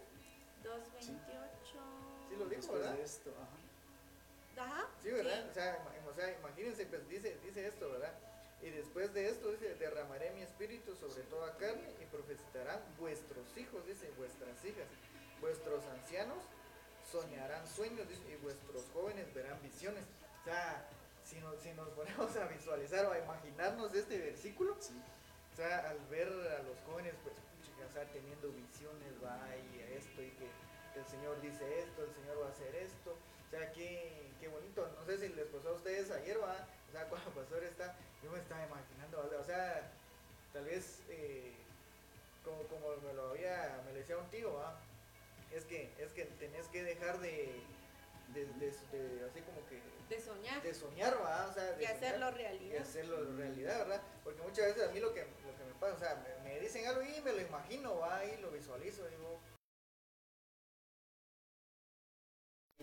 [0.63, 2.00] 228.
[2.31, 2.95] Sí lo dijo, Después ¿verdad?
[2.95, 3.29] de esto,
[4.55, 4.63] ajá.
[4.63, 4.87] Ajá.
[5.03, 5.49] Sí, ¿verdad?
[5.49, 8.13] O, sea, ima- o sea, imagínense, pues dice, dice esto, ¿verdad?
[8.61, 13.85] Y después de esto, dice, derramaré mi espíritu sobre toda carne y profetizarán vuestros hijos,
[13.87, 14.85] dice, vuestras hijas,
[15.41, 16.37] vuestros ancianos
[17.11, 20.03] soñarán sueños, dice, y vuestros jóvenes verán visiones.
[20.41, 20.87] O sea,
[21.25, 24.93] si nos, si nos ponemos a visualizar o a imaginarnos este versículo, Sí.
[25.53, 29.39] o sea, al ver a los jóvenes, pues, o sea, teniendo visiones, va,
[29.73, 30.47] y esto, y que
[30.95, 34.87] el Señor dice esto, el Señor va a hacer esto, o sea, qué, qué bonito,
[34.97, 37.95] no sé si les pasó a ustedes ayer, va, o sea, cuando el pastor está,
[38.23, 39.91] yo me estaba imaginando, o sea,
[40.53, 41.53] tal vez, eh,
[42.43, 44.79] como, como me lo había, me lo decía un tío, va,
[45.53, 47.61] es que, es que tenés que dejar de,
[48.33, 50.61] de, de- de- así como que, De soñar.
[50.61, 52.73] de soñar, va, o sea, de Y hacerlo realidad.
[52.73, 54.01] y hacerlo realidad, ¿verdad?
[54.23, 56.59] Porque muchas veces a mí lo que, lo que me pasa, o sea, me, me
[56.59, 59.39] dicen algo y me lo imagino, va, y lo visualizo, digo.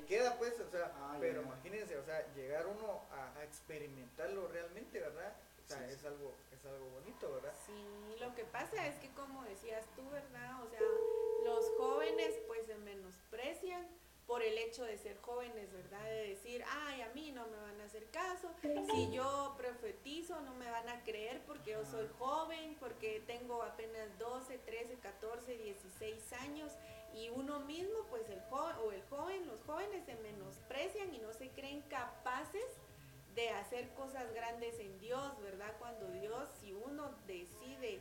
[0.07, 1.47] Queda pues, o sea, Ah, pero ya.
[1.47, 5.35] imagínense, o sea, llegar uno a, a experimentarlo realmente, ¿verdad?
[5.65, 5.95] O sea, Sí, sí.
[5.95, 7.55] es algo, es algo bonito, ¿verdad?
[7.67, 10.63] Sí, lo que pasa es que como decías tú, ¿verdad?
[10.65, 10.81] O sea,
[11.45, 13.87] los jóvenes pues se menosprecian
[14.27, 16.05] por el hecho de ser jóvenes, ¿verdad?
[16.05, 18.51] De decir, ay, a mí no me van a hacer caso,
[18.95, 24.19] si yo profetizo no me van a creer porque yo soy joven, porque tengo apenas
[24.19, 26.73] 12, 13, 14, 16 años
[27.15, 31.33] y uno mismo, pues el joven o el joven, los jóvenes se menosprecian y no
[31.33, 32.65] se creen capaces
[33.35, 35.73] de hacer cosas grandes en Dios, ¿verdad?
[35.79, 38.01] Cuando Dios, si uno decide,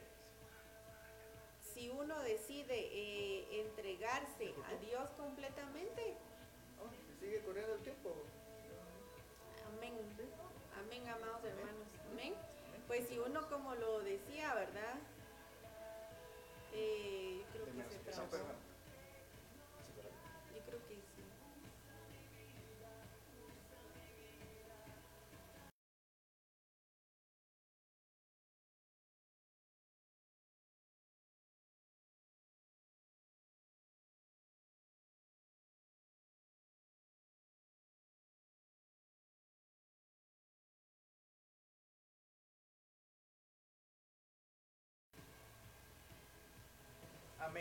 [1.62, 6.16] si uno decide eh, entregarse a Dios completamente,
[6.80, 6.90] Oh,
[7.20, 8.16] sigue corriendo el tiempo.
[9.76, 9.94] amén,
[10.80, 12.34] amén, amados hermanos, amén.
[12.88, 14.96] Pues si uno como lo decía, ¿verdad?
[16.74, 18.57] Eh, creo que se trabó.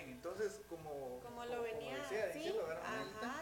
[0.00, 0.10] Amén.
[0.12, 2.48] Entonces, como, como lo venía, decía, sí,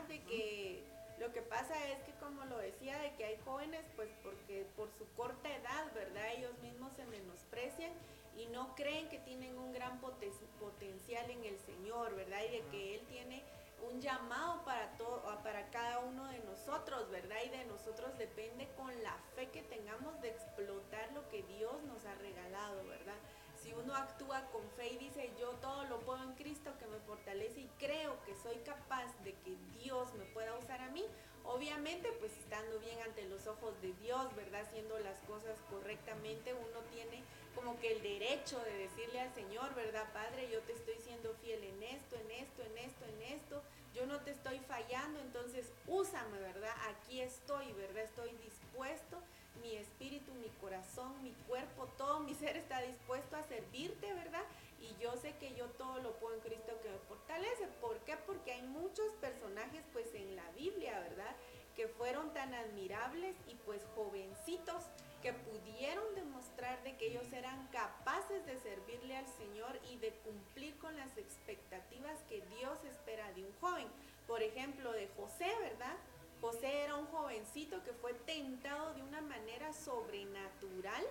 [0.09, 0.85] de que
[1.19, 4.91] lo que pasa es que como lo decía, de que hay jóvenes, pues porque por
[4.93, 6.33] su corta edad, ¿verdad?
[6.37, 7.93] Ellos mismos se menosprecian
[8.37, 12.41] y no creen que tienen un gran poten- potencial en el Señor, ¿verdad?
[12.49, 13.45] Y de que Él tiene
[13.89, 17.37] un llamado para todo, para cada uno de nosotros, ¿verdad?
[17.45, 22.05] Y de nosotros depende con la fe que tengamos de explotar lo que Dios nos
[22.07, 23.17] ha regalado, ¿verdad?
[23.65, 26.99] Si uno actúa con fe y dice, yo todo lo puedo en Cristo que me
[27.01, 31.03] fortalece y creo que soy capaz de que Dios me pueda usar a mí,
[31.45, 34.61] obviamente pues estando bien ante los ojos de Dios, ¿verdad?
[34.61, 37.25] Haciendo las cosas correctamente, uno tiene
[37.55, 40.13] como que el derecho de decirle al Señor, ¿verdad?
[40.13, 43.63] Padre, yo te estoy siendo fiel en esto, en esto, en esto, en esto,
[43.95, 46.75] yo no te estoy fallando, entonces úsame, ¿verdad?
[46.91, 48.03] Aquí estoy, ¿verdad?
[48.05, 49.23] Estoy dispuesto,
[49.65, 54.45] mi espíritu, mi corazón, mi cuerpo, todo mi ser está dispuesto a servirte, ¿verdad?
[54.79, 57.67] Y yo sé que yo todo lo puedo en Cristo que me fortalece.
[57.81, 58.19] ¿Por qué?
[58.27, 61.35] Porque hay muchos personajes pues en la Biblia, ¿verdad?
[61.75, 64.83] Que fueron tan admirables y pues jovencitos
[65.23, 70.77] que pudieron demostrar de que ellos eran capaces de servirle al Señor y de cumplir
[70.77, 73.89] con las expectativas que Dios espera de un joven.
[74.27, 75.97] Por ejemplo, de José, ¿verdad?
[76.45, 81.03] José era un jovencito que fue tentado de una manera sobrenatural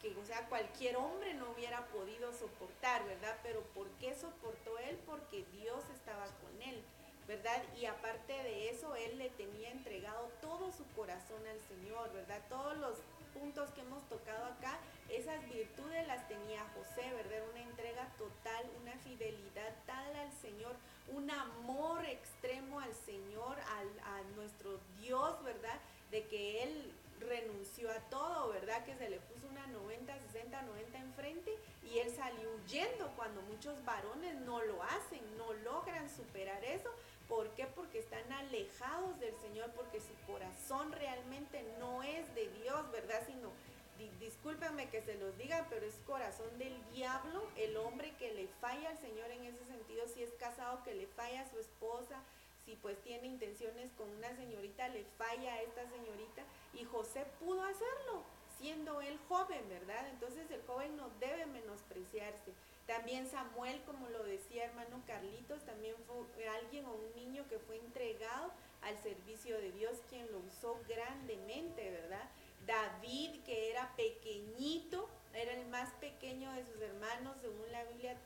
[0.00, 3.36] que, o sea, cualquier hombre no hubiera podido soportar, ¿verdad?
[3.42, 4.98] Pero ¿por qué soportó él?
[5.04, 6.82] Porque Dios estaba con él,
[7.26, 7.62] ¿verdad?
[7.76, 12.40] Y aparte de eso, él le tenía entregado todo su corazón al Señor, ¿verdad?
[12.48, 12.96] Todos los
[13.38, 17.48] puntos que hemos tocado acá, esas virtudes las tenía José, ¿verdad?
[17.50, 20.74] Una entrega total, una fidelidad tal al Señor,
[21.14, 25.78] un amor extremo al Señor, al, a nuestro Dios, ¿verdad?
[26.10, 28.84] De que él renunció a todo, ¿verdad?
[28.84, 33.82] Que se le puso una 90, 60, 90 enfrente y él salió huyendo cuando muchos
[33.84, 36.90] varones no lo hacen, no logran superar eso.
[37.28, 37.66] ¿Por qué?
[37.66, 43.22] Porque están alejados del Señor, porque su corazón realmente no es de Dios, ¿verdad?
[43.26, 43.50] Sino,
[43.98, 48.48] di- discúlpenme que se los diga, pero es corazón del diablo, el hombre que le
[48.60, 52.22] falla al Señor en ese sentido, si es casado que le falla a su esposa,
[52.64, 57.62] si pues tiene intenciones con una señorita, le falla a esta señorita, y José pudo
[57.62, 58.22] hacerlo,
[58.58, 60.08] siendo él joven, ¿verdad?
[60.08, 62.52] Entonces el joven no debe menospreciarse.
[62.88, 65.94] También Samuel, como lo decía hermano Carlitos, también
[66.34, 70.80] fue alguien o un niño que fue entregado al servicio de Dios, quien lo usó
[70.88, 72.30] grandemente, ¿verdad?
[72.66, 78.16] David, que era pequeñito, era el más pequeño de sus hermanos, según la Biblia,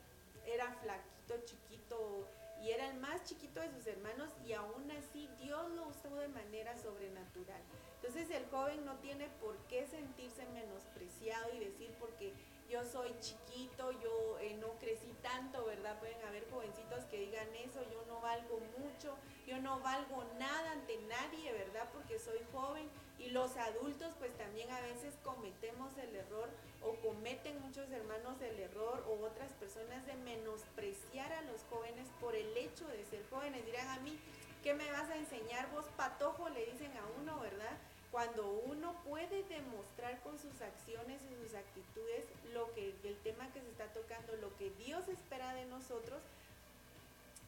[0.47, 2.29] era flaquito, chiquito,
[2.63, 6.29] y era el más chiquito de sus hermanos, y aún así Dios lo usó de
[6.29, 7.61] manera sobrenatural.
[7.97, 12.33] Entonces el joven no tiene por qué sentirse menospreciado y decir porque
[12.73, 15.99] yo soy chiquito, yo eh, no crecí tanto, ¿verdad?
[15.99, 19.15] Pueden haber jovencitos que digan eso, yo no valgo mucho,
[19.47, 21.91] yo no valgo nada ante nadie, ¿verdad?
[21.93, 22.89] Porque soy joven.
[23.19, 26.49] Y los adultos pues también a veces cometemos el error
[26.81, 32.35] o cometen muchos hermanos el error o otras personas de menospreciar a los jóvenes por
[32.35, 33.67] el hecho de ser jóvenes.
[33.67, 34.19] Dirán a mí,
[34.63, 36.49] ¿qué me vas a enseñar vos, patojo?
[36.49, 37.77] Le dicen a uno, ¿verdad?
[38.13, 43.63] Cuando uno puede demostrar con sus acciones y sus actitudes lo que el tema que
[43.63, 46.21] se está tocando, lo que Dios espera de nosotros,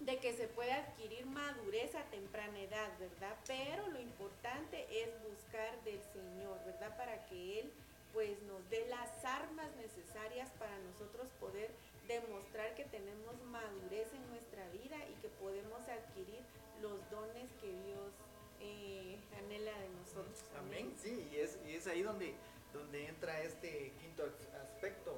[0.00, 3.36] de que se puede adquirir madurez a temprana edad, ¿verdad?
[3.46, 6.96] Pero lo importante es buscar del Señor, ¿verdad?
[6.96, 7.70] Para que Él
[8.14, 11.70] pues nos dé las armas necesarias para nosotros poder
[12.08, 16.40] demostrar que tenemos madurez en nuestra vida y que podemos adquirir
[16.80, 18.12] los dones que Dios
[18.64, 20.44] eh, anhela de nosotros.
[20.58, 22.34] Amén, sí, y es, y es ahí donde,
[22.72, 25.14] donde entra este quinto as- aspecto,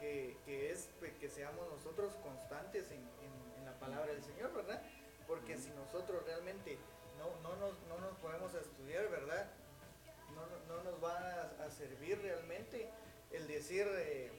[0.00, 4.52] que, que es pues, que seamos nosotros constantes en, en- en la palabra del Señor,
[4.52, 4.82] ¿verdad?
[5.26, 6.76] Porque si nosotros realmente
[7.18, 9.48] no, no, nos, no nos podemos estudiar, ¿verdad?
[10.34, 11.16] No, no- no nos va
[11.60, 12.88] a, a servir realmente
[13.30, 14.30] el decir, eh,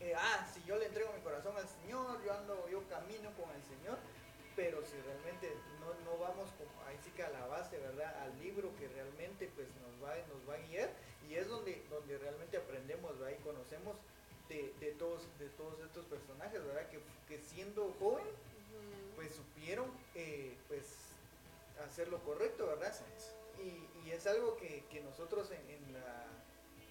[0.00, 3.50] eh, ah, si yo le entrego mi corazón al Señor, yo ando, yo camino con
[3.50, 3.98] el Señor,
[4.54, 6.70] pero si realmente no, no vamos como,
[7.20, 8.14] a la base, ¿verdad?
[8.22, 10.90] Al libro que realmente pues nos va, nos va a guiar
[11.28, 13.36] y es donde, donde realmente aprendemos, ¿verdad?
[13.38, 13.96] Y conocemos
[14.48, 16.88] de, de todos, de todos estos personajes, ¿verdad?
[16.88, 18.24] Que, que siendo joven,
[19.16, 20.84] pues supieron eh, pues
[21.84, 22.94] hacer lo correcto, ¿verdad?
[23.62, 26.26] Y, y es algo que, que nosotros en, en la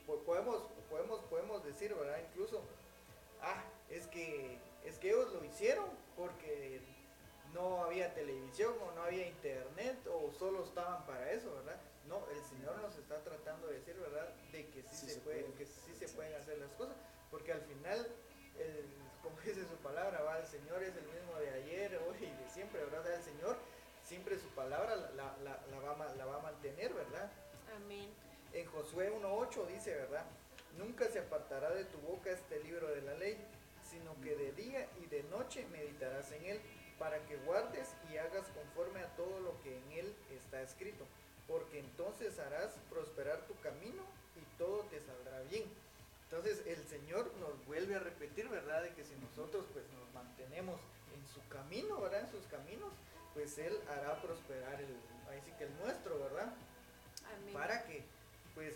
[0.05, 2.19] po- podemos, podemos, podemos decir, ¿verdad?
[2.29, 2.61] Incluso,
[3.41, 5.85] ah, es que, es que ellos lo hicieron
[7.53, 11.79] no había televisión o no había internet o solo estaban para eso, ¿verdad?
[12.07, 14.29] No, el Señor nos está tratando de decir, ¿verdad?
[14.51, 16.95] De que sí, se, se puede, que sí se pueden hacer las cosas,
[17.29, 18.07] porque al final,
[18.57, 18.85] el,
[19.23, 22.49] como dice su palabra, va, el Señor es el mismo de ayer, hoy y de
[22.49, 23.13] siempre, ¿verdad?
[23.13, 23.57] El Señor
[24.03, 25.37] siempre su palabra va,
[26.17, 27.31] la va a mantener, ¿verdad?
[27.75, 28.09] Amén.
[28.53, 30.25] En Josué 1.8 dice, ¿verdad?
[30.77, 33.37] Nunca se apartará de tu boca este libro de la ley,
[33.89, 36.61] sino que de día y de noche meditarás en él
[37.01, 41.03] para que guardes y hagas conforme a todo lo que en él está escrito,
[41.47, 44.03] porque entonces harás prosperar tu camino
[44.35, 45.63] y todo te saldrá bien.
[46.25, 48.83] Entonces el Señor nos vuelve a repetir, ¿verdad?
[48.83, 50.79] De que si nosotros pues nos mantenemos
[51.15, 52.21] en su camino, ¿verdad?
[52.21, 52.93] En sus caminos,
[53.33, 54.95] pues Él hará prosperar el,
[55.31, 56.53] ahí sí que el nuestro, ¿verdad?
[57.25, 57.51] Amén.
[57.51, 58.03] Para que
[58.53, 58.75] pues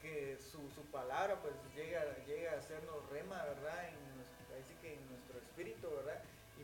[0.00, 1.98] que su, su palabra pues llegue
[2.48, 3.88] a, hacernos rema, ¿verdad?
[3.88, 6.22] En nuestro, ahí sí que en nuestro espíritu, ¿verdad?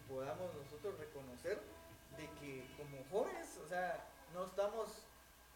[0.08, 1.60] Podamos nosotros reconocer
[2.16, 5.04] de que como jóvenes, o sea, no estamos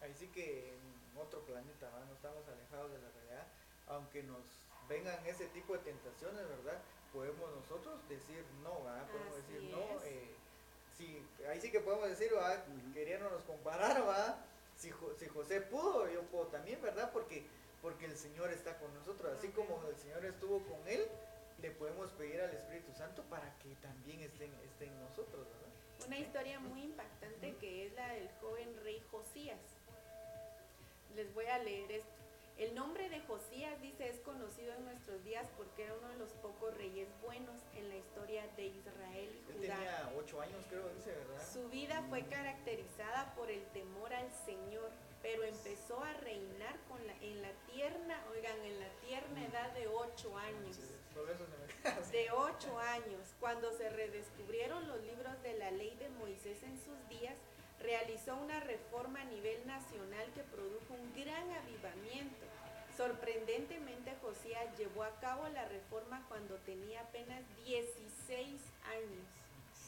[0.01, 2.05] ahí sí que en otro planeta, ¿verdad?
[2.05, 3.47] No estamos alejados de la realidad,
[3.87, 4.43] aunque nos
[4.87, 6.81] vengan ese tipo de tentaciones, ¿verdad?
[7.11, 9.07] Podemos nosotros decir no, ¿verdad?
[9.07, 10.35] Podemos Así decir no, eh,
[10.97, 12.65] sí, ahí sí que podemos decir, ¿verdad?
[12.67, 12.93] Ujú.
[12.93, 14.45] Queriéndonos comparar, ¿verdad?
[14.75, 17.11] Si, si José pudo, yo puedo también, ¿verdad?
[17.13, 17.45] Porque,
[17.81, 21.07] porque el Señor está con nosotros, así como el Señor estuvo con él,
[21.63, 26.05] le podemos pedir al Espíritu Santo para que también esté, esté en nosotros, ¿verdad?
[26.05, 29.61] Una historia muy impactante que es la del joven rey Josías.
[31.15, 32.09] Les voy a leer esto.
[32.57, 36.31] El nombre de Josías, dice, es conocido en nuestros días porque era uno de los
[36.33, 39.75] pocos reyes buenos en la historia de Israel y Él Judá.
[39.75, 41.47] tenía ocho años, creo, dice, ¿verdad?
[41.51, 44.91] Su vida fue caracterizada por el temor al Señor,
[45.23, 49.87] pero empezó a reinar con la, en la tierna, oigan, en la tierna edad de
[49.87, 50.77] ocho años.
[52.11, 57.09] De ocho años, cuando se redescubrieron los libros de la ley de Moisés en sus
[57.09, 57.35] días,
[57.79, 62.45] realizó una reforma a nivel nacional que produjo un gran avivamiento.
[62.95, 69.25] Sorprendentemente, Josías llevó a cabo la reforma cuando tenía apenas 16 años.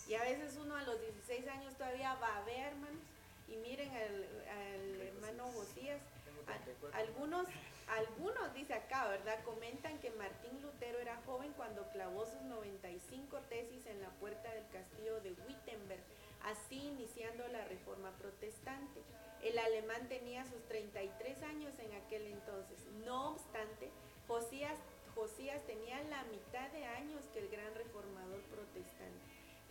[0.07, 3.14] Y a veces uno a los 16 años todavía va a ver, hermanos.
[3.47, 6.99] Y miren al, al hermano Josías, Tengo a- 34.
[6.99, 7.47] algunos,
[7.87, 9.43] algunos, dice acá, ¿verdad?
[9.43, 14.67] Comentan que Martín Lutero era joven cuando clavó sus 95 tesis en la puerta del
[14.69, 16.01] castillo de Wittenberg,
[16.43, 19.01] así iniciando la reforma protestante.
[19.43, 22.79] El alemán tenía sus 33 años en aquel entonces.
[23.05, 23.91] No obstante,
[24.27, 24.77] Josías,
[25.13, 29.23] Josías tenía la mitad de años que el gran reformador protestante.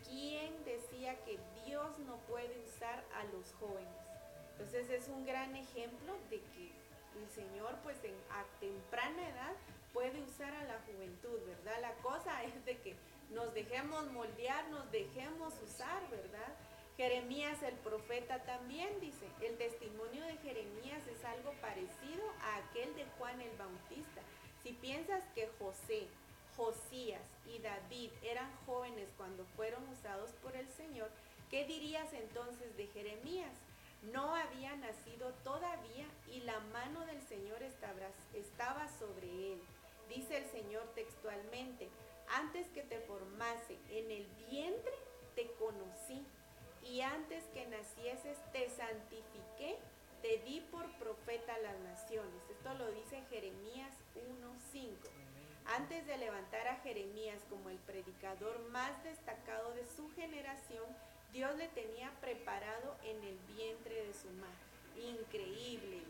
[0.08, 4.04] ¿Quién decía que Dios no puede usar a los jóvenes?
[4.52, 6.72] Entonces es un gran ejemplo de que
[7.18, 9.54] el Señor pues en, a temprana edad
[9.92, 11.80] puede usar a la juventud, ¿verdad?
[11.80, 12.96] La cosa es de que
[13.30, 16.54] nos dejemos moldear, nos dejemos usar, ¿verdad?
[16.96, 23.04] Jeremías el profeta también dice, el testimonio de Jeremías es algo parecido a aquel de
[23.18, 24.20] Juan el Bautista.
[24.62, 26.06] Si piensas que José,
[26.56, 31.10] Josías y David eran jóvenes cuando fueron usados por el Señor,
[31.50, 33.52] ¿qué dirías entonces de Jeremías?
[34.12, 39.60] No había nacido todavía y la mano del Señor estaba, sobre él.
[40.08, 41.88] Dice el Señor textualmente,
[42.28, 44.92] antes que te formase en el vientre
[45.34, 46.24] te conocí
[46.82, 49.78] y antes que nacieses te santifiqué,
[50.22, 52.42] te di por profeta a las naciones.
[52.50, 55.23] Esto lo dice Jeremías 1.5.
[55.66, 60.84] Antes de levantar a Jeremías como el predicador más destacado de su generación,
[61.32, 64.54] Dios le tenía preparado en el vientre de su madre.
[64.96, 66.02] Increíble.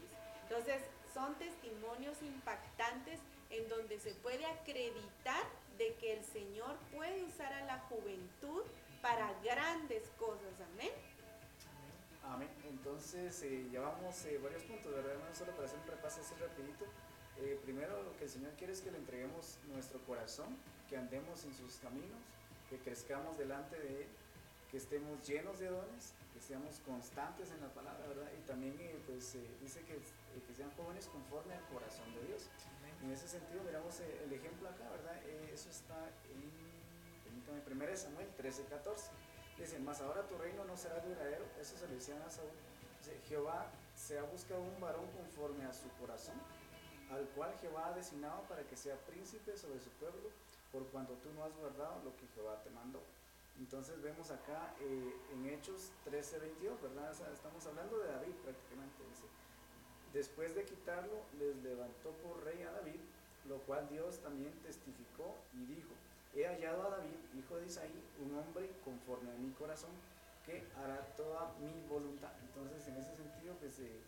[0.42, 0.82] Entonces,
[1.14, 5.44] son testimonios impactantes en donde se puede acreditar
[5.78, 8.62] de que el Señor puede usar a la juventud
[9.00, 10.52] para grandes cosas.
[10.72, 10.90] Amén.
[12.24, 12.48] Amén.
[12.68, 15.34] Entonces, eh, llevamos eh, varios puntos, ¿verdad, hermano?
[15.34, 16.86] Solo para hacer un repaso así rapidito.
[17.40, 20.56] Eh, primero, lo que el Señor quiere es que le entreguemos nuestro corazón,
[20.88, 22.22] que andemos en sus caminos,
[22.70, 24.08] que crezcamos delante de Él,
[24.70, 28.30] que estemos llenos de dones, que seamos constantes en la palabra, ¿verdad?
[28.38, 32.48] Y también, eh, pues, eh, dice que, que sean jóvenes conforme al corazón de Dios.
[33.02, 35.20] En ese sentido, miramos el ejemplo acá, ¿verdad?
[35.52, 36.50] Eso está en,
[37.44, 39.10] permítame, 1 Samuel 13, 14.
[39.58, 41.44] Dice, mas ahora tu reino no será duradero.
[41.60, 42.50] Eso se lo decían a Saúl.
[42.98, 46.34] Dice, Jehová se ha buscado un varón conforme a su corazón,
[47.14, 50.30] al cual Jehová ha designado para que sea príncipe sobre su pueblo,
[50.72, 53.00] por cuanto tú no has guardado lo que Jehová te mandó.
[53.58, 57.10] Entonces vemos acá eh, en Hechos 13, 22, ¿verdad?
[57.12, 59.04] O sea, estamos hablando de David prácticamente.
[60.12, 63.00] Después de quitarlo, les levantó por rey a David,
[63.48, 65.90] lo cual Dios también testificó y dijo,
[66.34, 69.90] he hallado a David, hijo de Isaí, un hombre conforme a mi corazón,
[70.46, 72.30] que hará toda mi voluntad.
[72.42, 74.00] Entonces, en ese sentido, pues eh,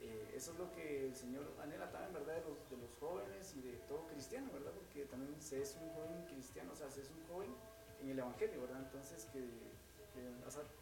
[0.00, 2.34] eh, eso es lo que el Señor anhela también, ¿verdad?
[2.34, 4.72] De los, de los jóvenes y de todo cristiano, ¿verdad?
[4.72, 7.54] Porque también se es un joven cristiano, o sea, se es un joven
[8.02, 8.80] en el Evangelio, ¿verdad?
[8.80, 9.44] Entonces, que,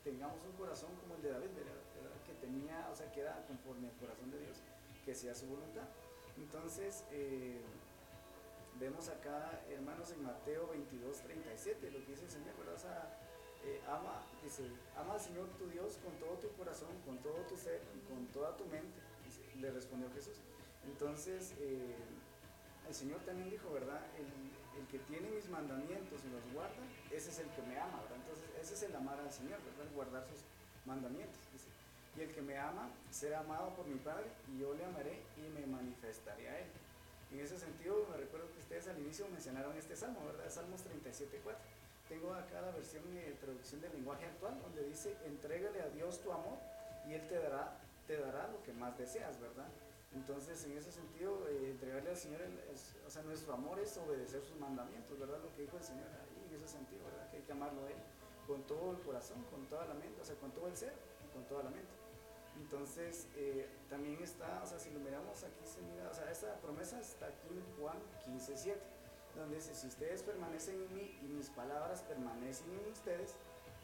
[0.05, 1.75] tengamos un corazón como el de David, ¿verdad?
[2.27, 4.59] Que tenía, o sea, que era conforme al corazón de Dios.
[5.05, 5.85] que sea su voluntad.
[6.39, 7.61] Entonces, eh,
[8.81, 12.75] vemos acá, hermanos, en Mateo 22, 37, lo que dice el Señor, ¿verdad?
[12.75, 13.19] O sea,
[13.65, 14.65] eh, ama, dice,
[14.97, 18.57] ama al Señor tu Dios con todo tu corazón, con todo tu ser con toda
[18.57, 19.01] tu mente,
[19.61, 20.37] le respondió Jesús.
[20.87, 21.95] Entonces, eh,
[22.89, 24.01] el Señor también dijo, ¿verdad?
[24.19, 24.27] El,
[24.81, 28.19] el, que tiene mis mandamientos y los guarda, ese es el que me ama, ¿verdad?
[28.19, 29.91] Entonces, ese es el amar al Señor, ¿verdad?
[29.95, 30.41] guardar sus
[30.85, 31.41] mandamientos.
[32.17, 35.49] Y el que me ama será amado por mi Padre y yo le amaré y
[35.51, 36.67] me manifestaré a él.
[37.33, 40.49] En ese sentido, me recuerdo que ustedes al inicio mencionaron este salmo, ¿verdad?
[40.49, 41.57] Salmos 37.4.
[42.09, 46.31] Tengo acá la versión de traducción del lenguaje actual, donde dice, entrégale a Dios tu
[46.31, 46.59] amor
[47.09, 47.77] y Él te dará,
[48.07, 49.69] te dará lo que más deseas, ¿verdad?
[50.15, 52.41] Entonces, en ese sentido, eh, entregarle al Señor,
[53.07, 55.41] o sea, nuestro amor es obedecer sus mandamientos, ¿verdad?
[55.43, 57.29] Lo que dijo el Señor ahí, en ese sentido, ¿verdad?
[57.31, 57.97] Que hay que amarlo a Él
[58.47, 60.93] con todo el corazón, con toda la mente, o sea, con todo el ser,
[61.33, 61.93] con toda la mente.
[62.57, 67.01] Entonces, eh, también está, o sea, si lo miramos aquí, se o sea, esta promesa
[67.01, 68.81] está aquí en Juan 15, 7,
[69.35, 73.35] donde dice, si ustedes permanecen en mí y mis palabras permanecen en ustedes,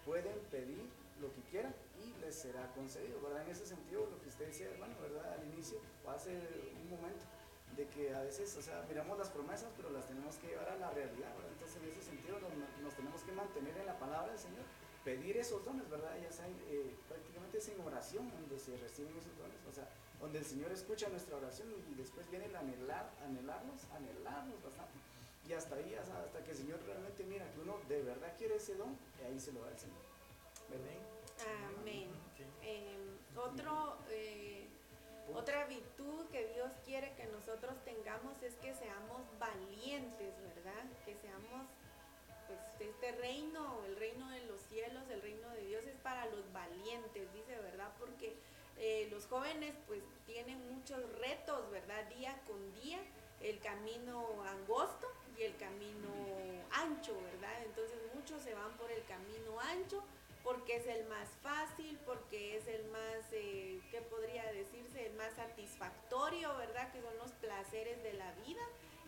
[0.04, 0.88] pueden pedir
[1.20, 3.42] lo que quieran y les será concedido, ¿verdad?
[3.44, 5.32] En ese sentido, lo que usted decía, hermano, ¿verdad?
[5.32, 6.32] Al inicio, hace
[6.82, 7.24] un momento,
[7.76, 10.76] de que a veces, o sea, miramos las promesas, pero las tenemos que llevar a
[10.76, 11.52] la realidad, ¿verdad?
[11.52, 12.52] Entonces, en ese sentido, nos,
[12.82, 14.64] nos tenemos que mantener en la palabra del Señor
[15.04, 16.14] pedir esos dones, ¿verdad?
[16.20, 19.88] Ya saben, eh, prácticamente es en oración donde se reciben esos dones, o sea,
[20.20, 24.92] donde el Señor escucha nuestra oración y después viene el anhelar, anhelarnos, anhelarnos bastante.
[25.48, 28.74] Y hasta ahí, hasta que el Señor realmente mira que uno de verdad quiere ese
[28.74, 30.09] don, y ahí se lo da el Señor.
[31.80, 32.08] Amén.
[32.62, 34.68] Em, otro, eh,
[35.34, 40.84] otra virtud que Dios quiere que nosotros tengamos es que seamos valientes, ¿verdad?
[41.04, 41.66] Que seamos
[42.46, 46.52] pues este reino, el reino de los cielos, el reino de Dios es para los
[46.52, 47.92] valientes, dice, ¿verdad?
[47.98, 48.36] Porque
[48.76, 52.04] eh, los jóvenes pues tienen muchos retos, ¿verdad?
[52.08, 52.98] Día con día,
[53.40, 55.06] el camino angosto
[55.38, 56.08] y el camino
[56.72, 57.62] ancho, ¿verdad?
[57.64, 60.02] Entonces muchos se van por el camino ancho
[60.42, 65.06] porque es el más fácil, porque es el más, eh, ¿qué podría decirse?
[65.06, 66.92] El más satisfactorio, ¿verdad?
[66.92, 68.62] Que son los placeres de la vida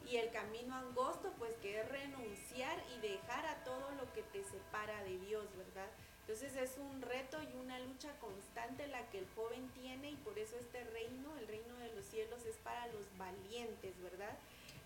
[0.06, 4.44] y el camino angosto, pues que es renunciar y dejar a todo lo que te
[4.44, 5.88] separa de Dios, ¿verdad?
[6.20, 10.38] Entonces es un reto y una lucha constante la que el joven tiene y por
[10.38, 14.38] eso este reino, el reino de los cielos, es para los valientes, ¿verdad?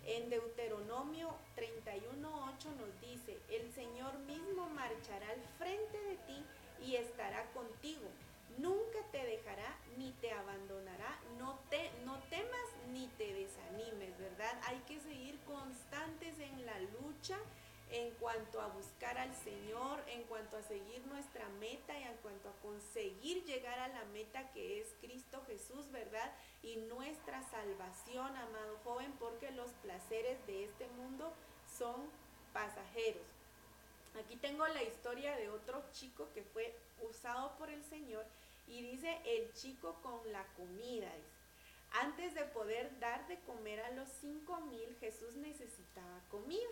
[0.07, 6.43] En Deuteronomio 31.8 nos dice, el Señor mismo marchará al frente de ti
[6.85, 8.07] y estará contigo
[8.57, 11.19] nunca te dejará ni te abandonará.
[11.37, 14.59] No, te, no temas ni te desanimes, ¿verdad?
[14.67, 17.37] Hay que seguir constantes en la lucha
[17.91, 22.49] en cuanto a buscar al Señor, en cuanto a seguir nuestra meta y en cuanto
[22.49, 26.33] a conseguir llegar a la meta que es Cristo Jesús, ¿verdad?
[26.63, 31.31] Y nuestra salvación, amado joven, porque los placeres de este mundo
[31.77, 32.09] son
[32.53, 33.23] pasajeros.
[34.19, 38.25] Aquí tengo la historia de otro chico que fue usado por el Señor
[38.67, 41.09] y dice el chico con la comida.
[41.91, 46.67] Antes de poder dar de comer a los cinco mil, Jesús necesitaba comida.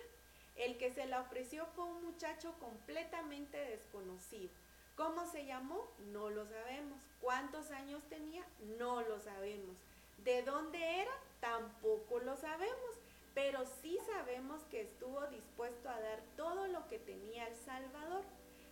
[0.55, 4.49] El que se la ofreció fue un muchacho completamente desconocido.
[4.95, 5.89] ¿Cómo se llamó?
[6.13, 7.01] No lo sabemos.
[7.19, 8.45] ¿Cuántos años tenía?
[8.77, 9.75] No lo sabemos.
[10.23, 11.11] ¿De dónde era?
[11.41, 12.95] Tampoco lo sabemos.
[13.33, 18.23] Pero sí sabemos que estuvo dispuesto a dar todo lo que tenía el Salvador.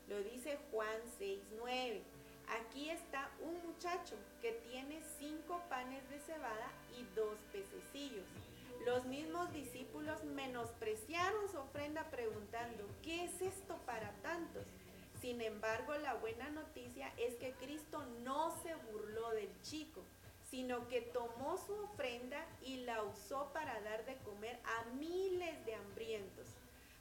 [0.07, 2.01] Lo dice Juan 6.9.
[2.47, 8.25] Aquí está un muchacho que tiene cinco panes de cebada y dos pececillos.
[8.85, 14.65] Los mismos discípulos menospreciaron su ofrenda preguntando, ¿qué es esto para tantos?
[15.21, 20.01] Sin embargo, la buena noticia es que Cristo no se burló del chico,
[20.49, 25.75] sino que tomó su ofrenda y la usó para dar de comer a miles de
[25.75, 26.47] hambrientos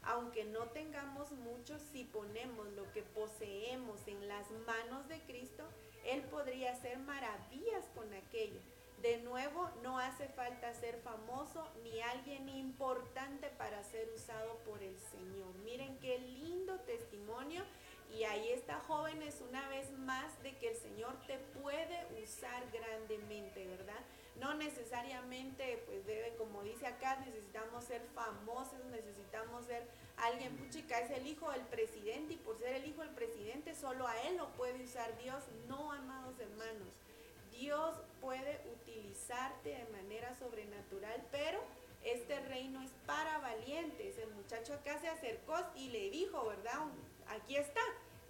[0.04, 5.64] aunque no tengamos mucho, si ponemos lo que poseemos en las manos de Cristo,
[6.04, 8.60] Él podría hacer maravillas con aquello.
[9.02, 14.96] De nuevo, no hace falta ser famoso ni alguien importante para ser usado por el
[14.96, 15.52] Señor.
[15.64, 17.64] Miren qué lindo testimonio.
[18.16, 23.66] Y ahí está, jóvenes, una vez más de que el Señor te puede usar grandemente,
[23.66, 23.98] ¿verdad?
[24.36, 29.84] No necesariamente, pues debe, como dice acá, necesitamos ser famosos, necesitamos ser
[30.16, 34.06] alguien, puchica, es el hijo del presidente y por ser el hijo del presidente solo
[34.06, 35.42] a él lo puede usar Dios.
[35.66, 36.88] No, amados hermanos,
[37.62, 41.60] Dios puede utilizarte de manera sobrenatural, pero
[42.02, 44.18] este reino es para valientes.
[44.18, 46.80] El muchacho acá se acercó y le dijo, ¿verdad?
[47.28, 47.80] Aquí está.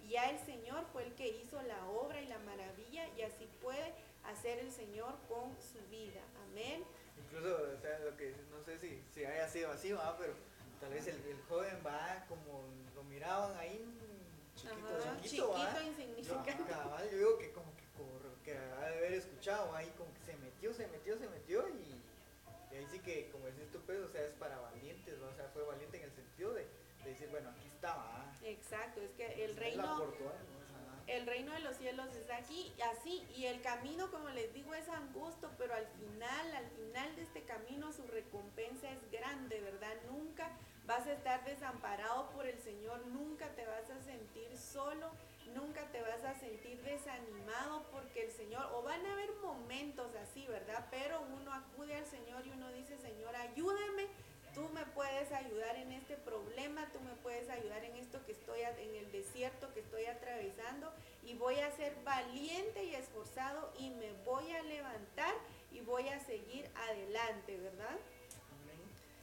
[0.07, 3.95] Ya el Señor fue el que hizo la obra y la maravilla y así puede
[4.25, 6.21] hacer el Señor con su vida.
[6.51, 6.83] Amén.
[7.17, 10.15] Incluso, o sea, lo que no sé si, si haya sido así, ¿va?
[10.15, 10.33] pero
[10.79, 13.83] tal vez el, el joven va como lo miraban ahí
[14.55, 16.63] chiquito, Ajá, chiquito, chiquito, Yo, insignificante.
[16.71, 17.72] cabal, yo digo que como
[18.43, 21.95] que, ha de haber escuchado ahí, como que se metió, se metió, se metió y,
[22.71, 25.29] y ahí sí que, como decís tú, pues, o sea, es para valientes, ¿va?
[25.29, 26.67] o sea, fue valiente en el sentido de,
[27.03, 28.31] de decir, bueno, aquí estaba.
[28.43, 30.13] Exacto, es que el reino.
[31.05, 34.87] El reino de los cielos está aquí, así, y el camino, como les digo, es
[34.87, 39.93] angosto, pero al final, al final de este camino, su recompensa es grande, ¿verdad?
[40.09, 40.49] Nunca
[40.85, 45.11] vas a estar desamparado por el Señor, nunca te vas a sentir solo,
[45.53, 50.45] nunca te vas a sentir desanimado porque el Señor, o van a haber momentos así,
[50.47, 50.87] ¿verdad?
[50.91, 54.07] Pero uno acude al Señor y uno dice, Señor, ayúdame,
[54.53, 58.61] tú me puedes ayudar en este problema, tú me puedes ayudar en esto que estoy,
[58.61, 60.91] en el desierto que estoy atravesando
[61.23, 65.33] y voy a ser valiente y esforzado y me voy a levantar
[65.71, 67.97] y voy a seguir adelante, ¿verdad?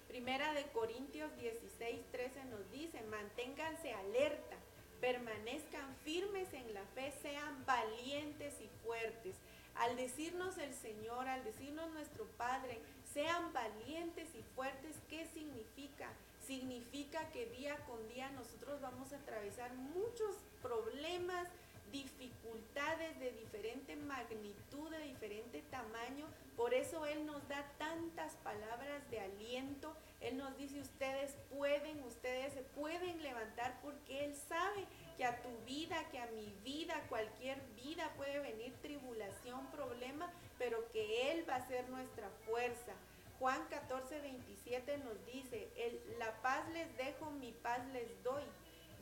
[0.08, 4.56] Primera de Corintios 16, 13 nos dice, manténganse alerta,
[5.00, 9.36] permanezcan firmes en la fe, sean valientes y fuertes.
[9.76, 12.80] Al decirnos el Señor, al decirnos nuestro Padre,
[13.12, 16.08] sean valientes y fuertes, ¿qué significa?
[16.46, 21.48] Significa que día con día nosotros vamos a atravesar muchos problemas,
[21.92, 26.26] dificultades de diferente magnitud, de diferente tamaño.
[26.56, 29.96] Por eso Él nos da tantas palabras de aliento.
[30.20, 34.84] Él nos dice, ustedes pueden, ustedes se pueden levantar porque Él sabe
[35.16, 40.90] que a tu vida, que a mi vida, cualquier vida puede venir tribulación, problema, pero
[40.92, 42.92] que Él va a ser nuestra fuerza.
[43.38, 48.42] Juan 14, 27 nos dice, "El- la paz les dejo, mi paz les doy.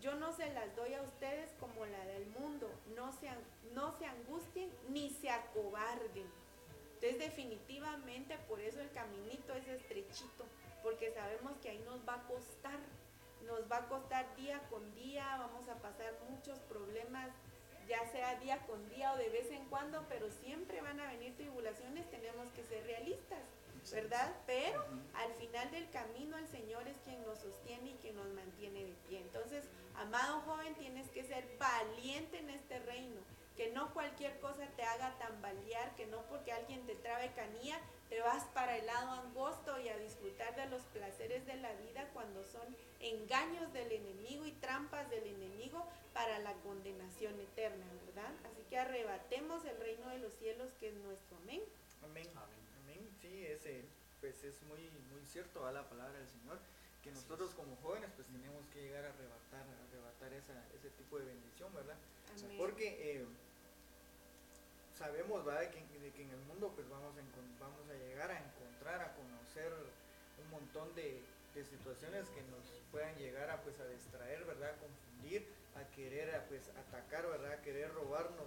[0.00, 2.70] Yo no se las doy a ustedes como la del mundo.
[2.94, 3.28] No se,
[3.74, 6.30] no se angustien ni se acobarden.
[6.94, 10.44] Entonces definitivamente por eso el caminito es estrechito,
[10.82, 12.78] porque sabemos que ahí nos va a costar,
[13.46, 17.30] nos va a costar día con día, vamos a pasar muchos problemas,
[17.88, 21.34] ya sea día con día o de vez en cuando, pero siempre van a venir
[21.36, 23.40] tribulaciones, tenemos que ser realistas,
[23.90, 24.34] ¿verdad?
[24.46, 28.84] Pero al final del camino el Señor es quien nos sostiene y quien nos mantiene
[28.84, 29.20] de pie.
[29.20, 29.64] Entonces,
[29.96, 33.20] amado joven, tienes que ser valiente en este reino,
[33.58, 37.76] que no cualquier cosa te haga tambalear, que no porque alguien te trabe canía,
[38.08, 42.08] te vas para el lado angosto y a disfrutar de los placeres de la vida
[42.14, 42.64] cuando son
[43.00, 45.84] engaños del enemigo y trampas del enemigo
[46.14, 48.32] para la condenación eterna, ¿verdad?
[48.44, 51.62] Así que arrebatemos el reino de los cielos que es nuestro amén.
[52.04, 52.28] Amén.
[52.84, 53.10] Amén.
[53.20, 53.86] Sí, ese,
[54.20, 56.60] pues es muy, muy cierto a la palabra del Señor,
[57.02, 61.18] que nosotros como jóvenes pues tenemos que llegar a arrebatar, a arrebatar esa, ese tipo
[61.18, 61.96] de bendición, ¿verdad?
[62.44, 62.56] Amén.
[62.56, 63.26] Porque eh,
[64.98, 65.60] sabemos, ¿verdad?
[65.60, 67.22] De que, en el mundo pues vamos a,
[67.62, 69.72] vamos a llegar a encontrar, a conocer
[70.42, 71.22] un montón de,
[71.58, 74.70] situaciones que nos puedan llegar a pues a distraer, ¿verdad?
[74.70, 75.44] A confundir,
[75.74, 77.50] a querer a, pues atacar, ¿verdad?
[77.52, 78.46] A querer robarnos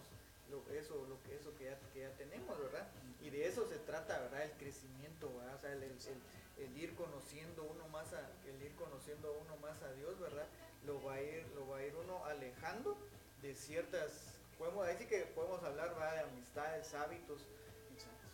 [0.50, 1.66] lo, eso, lo que eso que
[2.00, 2.88] ya, tenemos, ¿verdad?
[3.22, 4.44] Y de eso se trata, ¿verdad?
[4.44, 5.56] El crecimiento, ¿verdad?
[5.56, 9.92] O sea, el- el ir conociendo uno más a, el ir conociendo uno más a
[9.94, 10.46] Dios, ¿verdad?
[10.86, 12.98] Lo va a ir, lo va a ir uno alejando
[13.42, 14.31] de ciertas,
[14.62, 16.14] podemos, ahí sí que podemos hablar, ¿verdad?
[16.14, 17.48] De amistades, hábitos,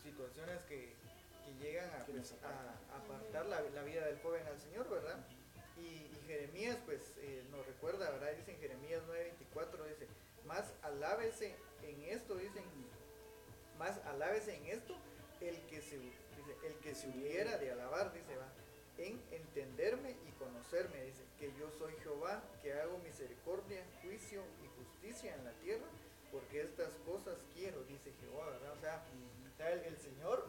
[0.03, 0.93] situaciones que,
[1.45, 2.47] que llegan a, pues, nos a-
[2.93, 5.17] a apartar la, la vida del joven al Señor, ¿verdad?
[5.78, 8.34] Y, y Jeremías, pues, eh, nos recuerda, ¿verdad?
[8.36, 10.07] Dice en Jeremías 9:24, dice,
[10.45, 12.63] más alábese en esto, dicen,
[13.78, 14.97] más alábese en esto
[15.39, 18.49] el que se, dice, el que se hubiera de alabar, dice, va,
[18.97, 25.36] en entenderme y conocerme, dice, que yo soy Jehová, que hago misericordia, juicio y justicia
[25.36, 25.86] en la tierra,
[26.38, 28.73] porque estas cosas quiero, dice Jehová, ¿verdad?
[28.73, 29.03] O sea,
[29.71, 30.45] el, el Señor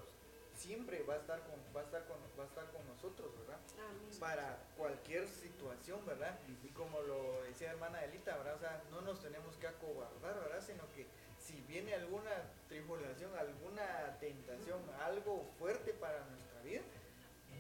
[0.55, 3.59] siempre va a estar con, va a estar con, va a estar con nosotros, ¿verdad?
[3.79, 4.21] Amén.
[4.21, 6.39] para cualquier situación, ¿verdad?
[6.63, 8.57] Y como lo decía hermana Elita, ¿verdad?
[8.57, 10.63] O sea, no nos tenemos que acobardar, ¿verdad?
[10.67, 11.07] Sino que
[11.39, 12.31] si viene alguna
[12.69, 16.83] tribulación, alguna tentación, algo fuerte para nuestra vida,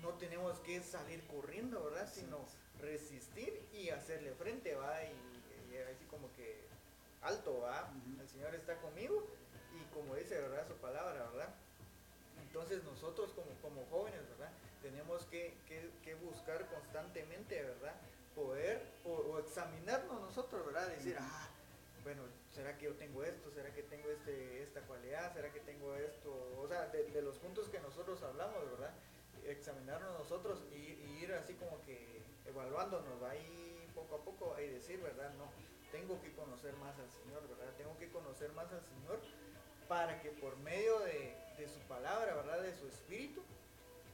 [0.02, 2.06] no tenemos que salir corriendo, ¿verdad?
[2.12, 2.44] Sino
[2.78, 5.02] resistir y hacerle frente, ¿va?
[5.04, 6.68] Y, y así como que
[7.28, 7.52] alto.
[7.52, 8.20] Ujú.
[8.20, 9.26] El Señor está conmigo
[9.74, 10.66] y como dice, ¿verdad?
[10.66, 11.54] Su palabra, ¿verdad?
[12.42, 14.50] Entonces nosotros como, como jóvenes, ¿verdad?
[14.82, 17.94] Tenemos que, que- que buscar constantemente, ¿verdad?
[18.34, 20.88] Poder o, o examinarnos nosotros, ¿verdad?
[20.88, 21.48] Decir, ah,
[22.04, 22.22] bueno,
[22.54, 23.50] ¿será que yo tengo esto?
[23.50, 25.34] ¿Será que tengo este, esta cualidad?
[25.34, 26.30] ¿Será que tengo esto?
[26.58, 28.92] O sea, de, de los puntos que nosotros hablamos, ¿verdad?
[29.44, 33.34] Examinarnos nosotros y, y ir así como que evaluándonos, ¿va?
[33.36, 35.32] Y poco a poco y decir, ¿verdad?
[35.34, 35.50] No,
[35.98, 37.74] tengo que conocer más al Señor, ¿verdad?
[37.76, 39.18] Tengo que conocer más al Señor
[39.88, 42.62] para que por medio de, de su palabra, ¿verdad?
[42.62, 43.42] De su espíritu,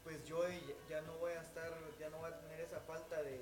[0.02, 0.42] pues yo
[0.88, 3.38] ya no voy a estar, ya no voy a tener esa falta de,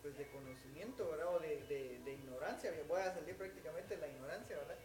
[0.00, 1.34] pues de conocimiento, ¿verdad?
[1.34, 4.78] O de, de, de ignorancia, voy a salir prácticamente de la ignorancia, ¿verdad?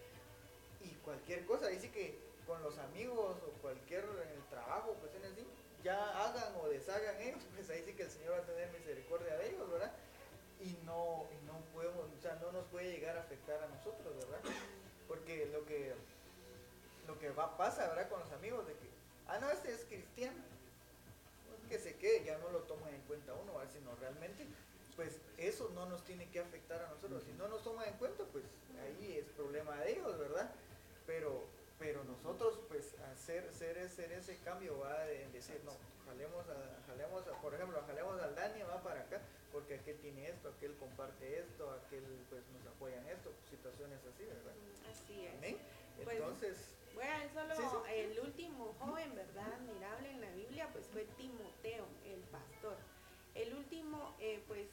[0.81, 5.25] Y cualquier cosa, dice que con los amigos o cualquier en el trabajo, pues en
[5.25, 5.45] así,
[5.83, 9.37] ya hagan o deshagan ellos, pues ahí sí que el Señor va a tener misericordia
[9.37, 9.93] de ellos, ¿verdad?
[10.59, 11.27] Y no
[12.41, 14.39] no nos puede llegar a afectar a nosotros, ¿verdad?
[15.07, 15.93] Porque lo que,
[17.07, 18.09] lo que va, pasa, ¿verdad?
[18.09, 18.89] Con los amigos de que,
[19.27, 20.37] ah, no, este es cristiano,
[21.67, 23.71] que se quede, ya no lo toman en cuenta uno, ¿verdad?
[23.71, 24.47] sino realmente
[24.95, 27.23] pues eso no nos tiene que afectar a nosotros.
[27.23, 28.43] Si no nos toman en cuenta, pues
[28.83, 30.51] ahí es problema de ellos, ¿verdad?
[31.07, 31.45] Pero,
[31.79, 33.77] pero nosotros, pues, hacer, hacer,
[34.11, 35.71] ese cambio va en decir, no,
[36.05, 39.21] jalemos, a, jalemos por ejemplo, jalemos al Dani, va para acá,
[39.51, 44.23] porque aquel tiene esto, aquel comparte esto, aquel, pues, nos apoya en esto, situaciones así,
[44.25, 44.53] ¿verdad?
[44.89, 45.33] Así es.
[45.35, 45.57] Amén.
[46.03, 46.75] Pues, Entonces...
[46.93, 49.53] Bueno, solo el último joven, ¿verdad?
[49.53, 52.75] Admirable en la Biblia, pues fue Timoteo, el pastor.
[53.35, 54.67] El último, eh, pues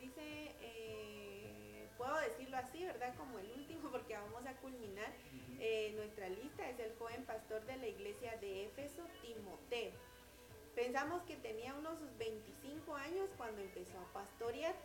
[0.00, 3.14] dice, eh, puedo decirlo así, ¿verdad?
[3.16, 5.12] Como el último, porque vamos a culminar
[5.60, 9.92] eh, nuestra lista, es el joven pastor de la iglesia de Éfeso, Timoteo.
[10.78, 14.76] Pensamos que tenía unos 25 años cuando empezó a pastorear.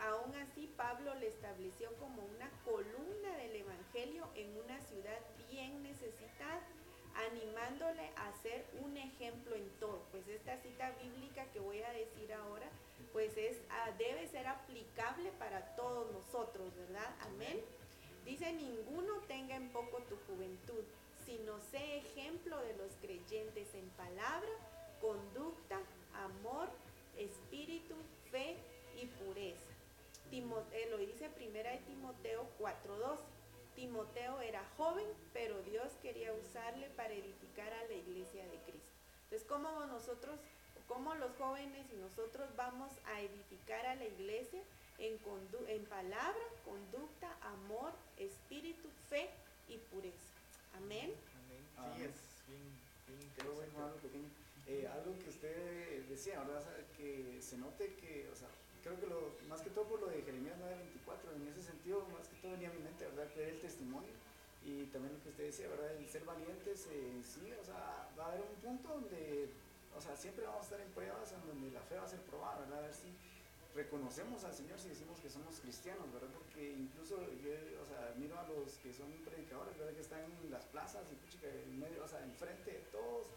[0.00, 6.60] Aún así, Pablo le estableció como una columna del Evangelio en una ciudad bien necesitada,
[7.30, 10.02] animándole a ser un ejemplo en todo.
[10.10, 12.66] Pues esta cita bíblica que voy a decir ahora
[13.12, 17.14] pues es, ah, debe ser aplicable para todos nosotros, ¿verdad?
[17.20, 17.60] Amén.
[18.24, 20.82] Dice, ninguno tenga en poco tu juventud,
[21.24, 24.50] sino sé ejemplo de los creyentes en palabra,
[25.06, 25.78] conducta,
[26.14, 26.68] amor,
[27.16, 27.94] espíritu,
[28.32, 28.56] fe
[29.00, 29.70] y pureza.
[30.30, 33.18] Timoteo, eh, lo dice primera de Timoteo 4.2.
[33.76, 38.90] Timoteo era joven, pero Dios quería usarle para edificar a la iglesia de Cristo.
[39.24, 40.40] Entonces, ¿cómo nosotros
[40.88, 44.62] cómo los jóvenes y nosotros vamos a edificar a la iglesia
[44.98, 45.18] en,
[45.68, 49.28] en palabra, conducta, amor, espíritu, fe
[49.68, 50.32] y pureza.
[50.76, 51.12] Amén.
[51.76, 51.96] Amén.
[51.96, 52.62] Sí, es bien,
[53.08, 53.80] bien interesante.
[53.82, 54.45] algo pequeño.
[54.66, 56.62] Eh, algo que usted decía, ¿verdad?
[56.96, 58.48] que se note que, o sea,
[58.82, 62.26] creo que lo, más que todo por lo de Jeremías 9:24, en ese sentido, más
[62.26, 63.32] que todo venía a mi mente, ¿verdad?
[63.32, 64.10] Creer el testimonio
[64.64, 65.94] y también lo que usted decía, ¿verdad?
[65.96, 69.50] El ser valientes, eh, sí, o sea, va a haber un punto donde
[69.96, 72.20] o sea, siempre vamos a estar en pruebas en donde la fe va a ser
[72.20, 72.78] probada, ¿verdad?
[72.80, 73.08] A ver si
[73.74, 76.28] reconocemos al Señor si decimos que somos cristianos, ¿verdad?
[76.36, 79.94] Porque incluso yo, o sea, miro a los que son predicadores, ¿verdad?
[79.94, 83.28] Que están en las plazas y en medio, o sea, enfrente de todos.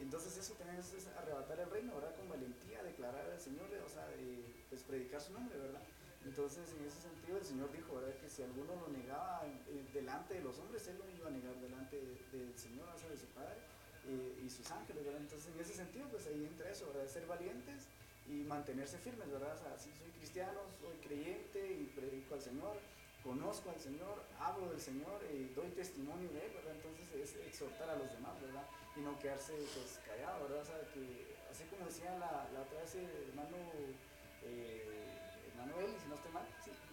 [0.00, 2.14] Entonces eso también es, arrebatar el reino, ¿verdad?
[2.16, 4.06] Con valentía, declarar al Señor, o sea,
[4.68, 5.80] pues predicar su nombre, ¿verdad?
[6.24, 8.14] Entonces, en ese sentido, el Señor dijo, ¿verdad?
[8.18, 11.54] Que si alguno lo negaba eh, delante de los hombres, Él lo iba a negar
[11.60, 11.96] delante
[12.32, 13.62] del Señor, o sea, de su Padre
[14.06, 15.20] y sus ángeles, ¿verdad?
[15.20, 17.08] Entonces, en ese sentido, pues ahí entra eso, ¿verdad?
[17.08, 17.88] Ser valientes
[18.28, 19.54] y mantenerse firmes, ¿verdad?
[19.54, 22.76] O sea, si soy cristiano, soy creyente y predico al Señor,
[23.22, 26.74] conozco al Señor, hablo del Señor y doy testimonio de Él, ¿verdad?
[26.74, 28.66] Entonces es exhortar a los demás, ¿verdad?
[28.96, 30.62] Y no quedarse pues callado, ¿verdad?
[30.62, 33.56] O sea, que así como decía la, la otra vez el hermano,
[34.42, 36.46] eh, Manuel, si no estoy mal,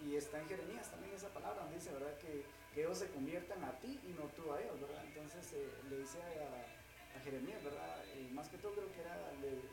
[0.04, 2.16] y está en Jeremías también esa palabra, donde dice, ¿verdad?
[2.18, 2.44] Que,
[2.74, 5.04] que ellos se conviertan a ti y no tú a ellos, ¿verdad?
[5.06, 8.04] Entonces eh, le dice a Jeremías, ¿verdad?
[8.18, 9.16] Y más que todo creo que era,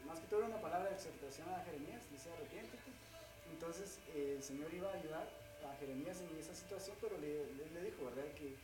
[0.05, 2.91] más que todo era una palabra de exhortación a Jeremías, dice arrepiéntete.
[3.51, 5.27] Entonces eh, el Señor iba a ayudar
[5.65, 8.31] a Jeremías en esa situación, pero le, le, dijo, ¿verdad?
[8.35, 8.55] Que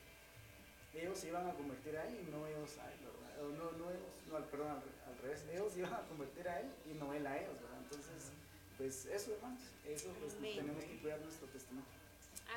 [0.99, 3.27] ellos se iban a convertir a él y no ellos a él, ¿verdad?
[3.57, 7.13] no, no ellos, no, perdón, al, revés, ellos iban a convertir a él y no
[7.13, 7.79] él a ellos, ¿verdad?
[7.83, 8.31] Entonces,
[8.77, 11.89] pues eso, hermanos, eso pues tenemos que cuidar nuestro testimonio.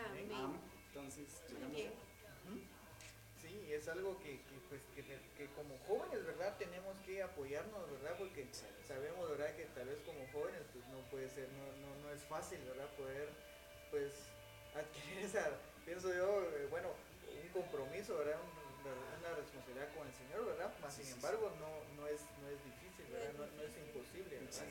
[0.08, 0.60] Amén.
[0.88, 1.26] Entonces,
[3.40, 4.38] Sí, es algo que,
[4.68, 6.56] pues, que, que, como jóvenes, ¿verdad?
[6.58, 8.14] Tenemos que apoyarnos, ¿verdad?
[8.18, 8.46] Porque
[8.86, 9.56] sabemos, ¿verdad?
[9.56, 12.86] Que tal vez como jóvenes, pues no puede ser, no, no, no es fácil, ¿verdad?
[12.96, 13.28] Poder,
[13.90, 14.12] pues,
[14.74, 15.50] adquirir esa,
[15.84, 16.90] pienso yo, eh, bueno,
[17.50, 18.40] compromiso, ¿verdad?
[18.80, 20.72] una responsabilidad con el Señor, ¿verdad?
[20.80, 21.68] Más sin embargo, no,
[22.00, 23.32] no, es, no es difícil, ¿verdad?
[23.36, 24.66] No, no es imposible, ¿verdad?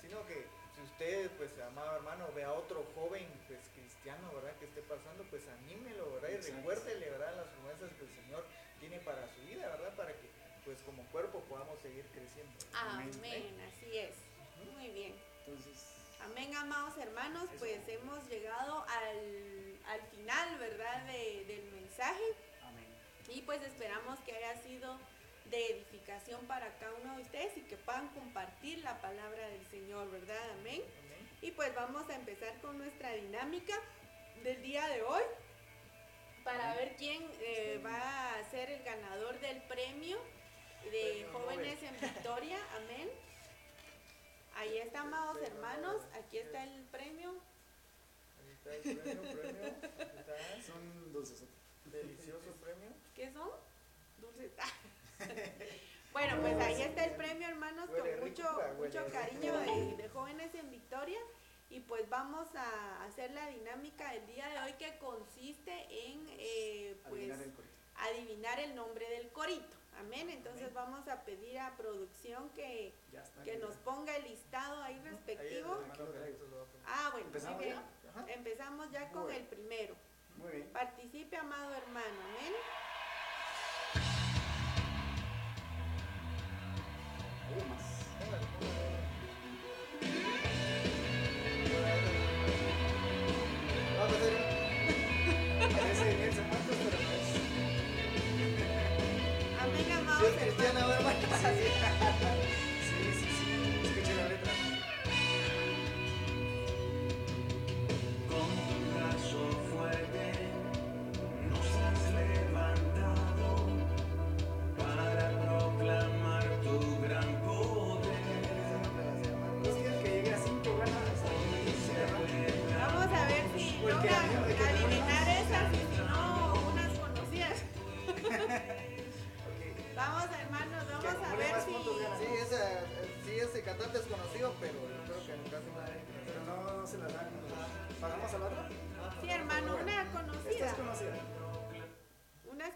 [0.00, 4.56] Sino que si usted, pues, amado hermano, ve a otro joven, pues, cristiano, ¿verdad?
[4.58, 6.30] Que esté pasando, pues, anímelo, ¿verdad?
[6.30, 7.36] Y recuérdele, ¿verdad?
[7.36, 8.44] Las promesas que el Señor
[8.80, 9.94] tiene para su vida, ¿verdad?
[9.96, 10.28] Para que,
[10.64, 12.52] pues, como cuerpo podamos seguir creciendo.
[12.72, 13.12] Amén,
[13.68, 14.16] así es.
[14.72, 15.14] Muy bien.
[15.46, 15.88] Entonces...
[16.24, 21.06] Amén, amados hermanos, pues hemos llegado al, al final, ¿verdad?
[21.06, 22.22] De, del mensaje.
[22.62, 22.86] Amén.
[23.28, 24.98] Y pues esperamos que haya sido
[25.46, 30.10] de edificación para cada uno de ustedes y que puedan compartir la palabra del Señor,
[30.10, 30.50] ¿verdad?
[30.58, 30.82] Amén.
[31.42, 33.74] Y pues vamos a empezar con nuestra dinámica
[34.42, 35.22] del día de hoy.
[36.44, 40.18] para ver quién eh, va a ser el ganador del premio
[40.90, 42.58] de jóvenes en Victoria.
[42.76, 43.08] Amén.
[44.56, 46.02] Ahí está, amados hermanos.
[46.14, 47.34] Aquí está el premio.
[48.64, 49.74] Premio, premio.
[50.66, 51.44] Son dulces.
[51.86, 52.90] Delicioso premio.
[53.14, 53.50] ¿Qué son?
[54.18, 54.52] Dulces.
[56.12, 58.44] bueno, pues ahí está el premio, hermanos, Huele con mucho,
[58.78, 61.18] mucho cariño de, de jóvenes en Victoria.
[61.70, 66.96] Y pues vamos a hacer la dinámica del día de hoy que consiste en eh,
[67.08, 67.72] pues Adivinar el corito.
[67.96, 69.76] adivinar el nombre del corito.
[69.98, 70.28] Amén.
[70.30, 72.94] Entonces vamos a pedir a producción que,
[73.44, 75.78] que nos ponga el listado ahí respectivo.
[76.86, 77.76] Ah, bueno, muy ¿Empezamos bien.
[78.14, 78.24] Ajá.
[78.28, 79.94] Empezamos ya con el primero.
[80.36, 80.68] Muy bien.
[80.72, 82.06] Participe, amado hermano.
[82.06, 82.52] Amén.
[93.98, 94.36] Vamos a hacer.
[99.60, 101.18] Amén, Si amados es cristiana, hermano.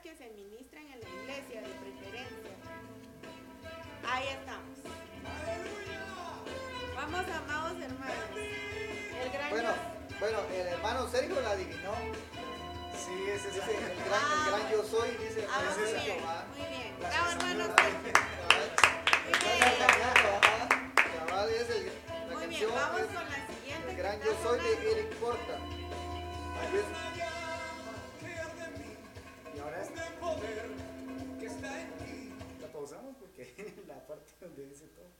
[0.03, 2.53] Que se ministran en la iglesia de preferencia.
[4.09, 4.78] Ahí estamos.
[6.94, 8.14] Vamos, amados hermanos.
[8.36, 11.92] El gran Bueno, yo- bueno, el hermano Sergio la adivinó.
[13.05, 13.70] Sí, es Dice esa.
[13.70, 16.20] el gran, el gran yo soy, dice el Ah, muy bien,
[16.57, 16.97] muy bien.
[17.01, 17.64] Bravo, hermano.
[17.64, 17.92] Sergio.
[17.92, 18.14] Muy bien.
[21.26, 23.90] Cabal es el, la Muy bien, canción vamos es con la siguiente.
[23.90, 25.59] el gran yo soy de Eric Porta.
[29.67, 30.17] Y es- Y ahora
[31.41, 31.51] es.
[32.61, 35.11] La pausamos porque la parte donde dice todo.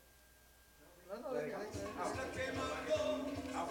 [1.09, 1.77] No, no, La deja, dejamos.
[1.77, 3.67] deja, Ah, deja.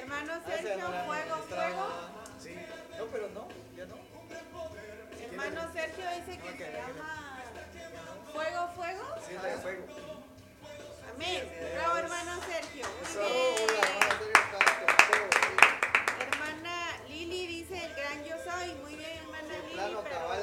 [0.00, 1.86] Hermano Ah, esa Sergio, hermana fuego, está- fuego.
[2.40, 2.54] sí.
[2.98, 3.96] No, pero no, ya no.
[5.30, 7.42] Hermano Sergio dice que se llama
[8.32, 9.04] Fuego, Fuego.
[9.26, 9.84] Sí, la de fuego.
[11.14, 11.52] Amén.
[11.74, 12.86] Bravo, hermano Sergio.
[13.02, 13.84] Eso, Muy bien.
[13.84, 15.54] hermano Sergio está con todo, sí.
[16.20, 16.74] Hermana
[17.30, 18.74] Lili dice el gran yo soy.
[18.82, 19.74] Muy bien, hermana Lili.
[19.74, 20.42] Plano, pero- cabal,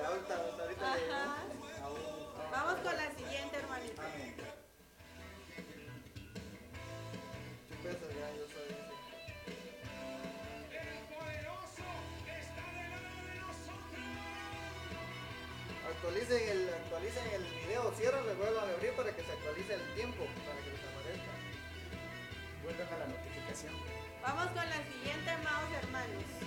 [0.00, 1.36] la ahorita, hasta ahorita le Ajá.
[1.84, 4.02] Aún- Vamos con la siguiente, hermanita.
[4.06, 4.36] Amén.
[7.82, 8.90] Yo soy, dice.
[15.90, 19.94] Actualicen el, actualicen el video, cierran, le vuelvan a abrir para que se actualice el
[19.94, 21.32] tiempo, para que les aparezca.
[22.62, 23.89] Vuelvan a la notificación.
[24.22, 26.39] Vamos con la siguiente, amados hermanos.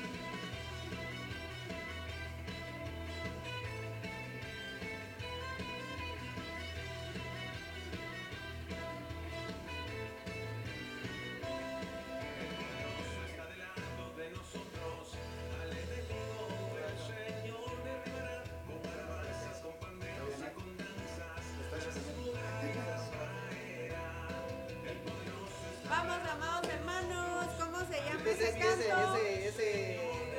[28.43, 29.69] Ese, ese ese,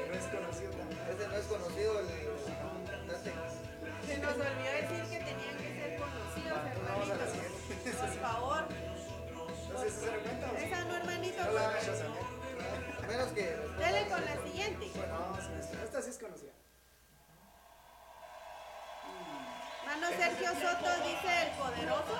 [0.08, 0.70] No es conocido
[1.10, 3.32] ese no es conocido el cantante.
[4.06, 7.98] Se nos olvidó decir que tenían que ser conocidos, hermanitos.
[8.00, 8.62] Por favor.
[9.82, 11.42] Si se recuenta o Esa no, hermanito.
[11.44, 13.42] No menos que.
[13.42, 14.86] Dele con la siguiente.
[15.08, 16.52] No, sí, esta- esta sí es conocida.
[19.86, 22.14] Mano Sergio Soto dice el poderoso.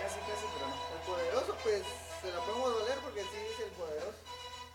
[0.00, 0.74] Casi, casi, pero no.
[0.94, 1.82] El poderoso, pues
[2.24, 4.16] se la podemos valer porque sí dice el poderoso.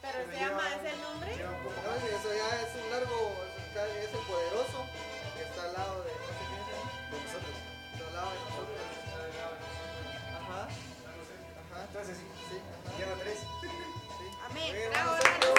[0.02, 1.30] Pero Pero se llama, ¿es el nombre?
[1.36, 3.18] No, eso ya es un largo.
[3.70, 4.80] Es el poderoso
[5.36, 6.12] que está al lado de.
[6.14, 6.68] No sé quién es.
[6.70, 7.56] de nosotros.
[7.93, 8.80] Está al lado de nosotros.
[10.39, 10.62] Ajá.
[10.70, 11.80] Ajá.
[11.89, 12.97] Entonces sí, Sí, ajá.
[12.97, 13.39] lleva tres.
[13.39, 14.26] Sí.
[14.45, 14.89] Amén.
[14.91, 15.59] Bravo.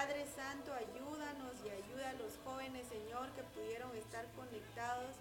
[0.00, 5.12] Padre Santo, ayúdanos y ayuda a los jóvenes, Señor, que pudieron estar conectados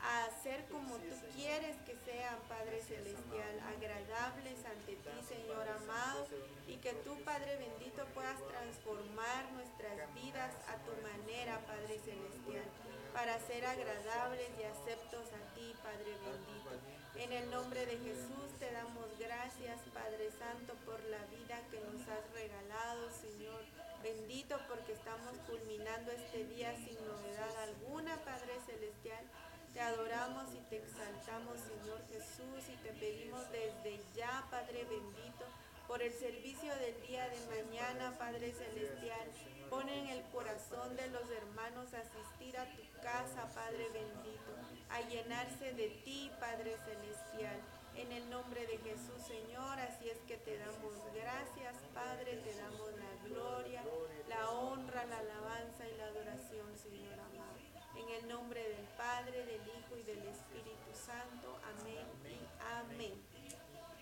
[0.00, 6.26] a ser como tú quieres que sean, Padre Celestial, agradables ante ti, Señor amado,
[6.66, 12.64] y que tú, Padre bendito, puedas transformar nuestras vidas a tu manera, Padre Celestial,
[13.12, 16.72] para ser agradables y aceptos a ti, Padre bendito.
[17.20, 22.00] En el nombre de Jesús te damos gracias, Padre Santo, por la vida que nos
[22.08, 23.60] has regalado, Señor.
[24.02, 29.24] Bendito porque estamos culminando este día sin novedad alguna, Padre Celestial.
[29.72, 35.46] Te adoramos y te exaltamos, Señor Jesús, y te pedimos desde ya, Padre bendito,
[35.86, 39.30] por el servicio del día de mañana, Padre Celestial.
[39.70, 44.50] Pon en el corazón de los hermanos asistir a tu casa, Padre bendito,
[44.90, 47.60] a llenarse de ti, Padre Celestial.
[47.96, 52.90] En el nombre de Jesús, Señor, así es que te damos gracias, Padre, te damos
[52.98, 53.82] la gloria,
[54.28, 57.56] la honra, la alabanza y la adoración, Señor amado.
[57.96, 61.58] En el nombre del Padre, del Hijo y del Espíritu Santo.
[61.78, 63.12] Amén y amén.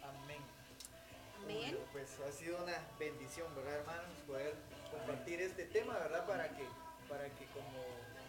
[0.05, 0.41] Amén.
[1.43, 1.71] Amén.
[1.73, 4.17] Bueno, Pues ha sido una bendición, ¿verdad, hermanos?
[4.27, 4.55] Poder
[4.91, 6.27] compartir este tema, ¿verdad?
[6.27, 6.65] Para que,
[7.09, 7.85] para que como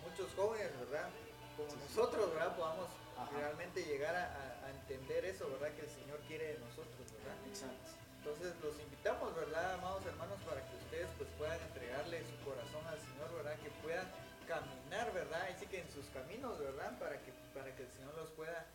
[0.10, 1.10] muchos jóvenes, ¿verdad?
[1.56, 2.56] Como nosotros, ¿verdad?
[2.56, 2.88] Podamos
[3.24, 3.38] Ajá.
[3.38, 5.72] realmente llegar a, entender eso, ¿verdad?
[5.76, 7.38] Que el Señor quiere de nosotros, ¿verdad?
[7.48, 7.90] Exacto.
[8.18, 13.00] Entonces los invitamos, ¿verdad, amados hermanos, para que ustedes pues puedan entregarle su corazón al
[13.00, 13.56] Señor, ¿verdad?
[13.60, 14.08] Que puedan
[14.48, 15.48] caminar, ¿verdad?
[15.50, 16.98] Así que en sus caminos, ¿verdad?
[17.00, 18.66] Para que, para que el Señor los pueda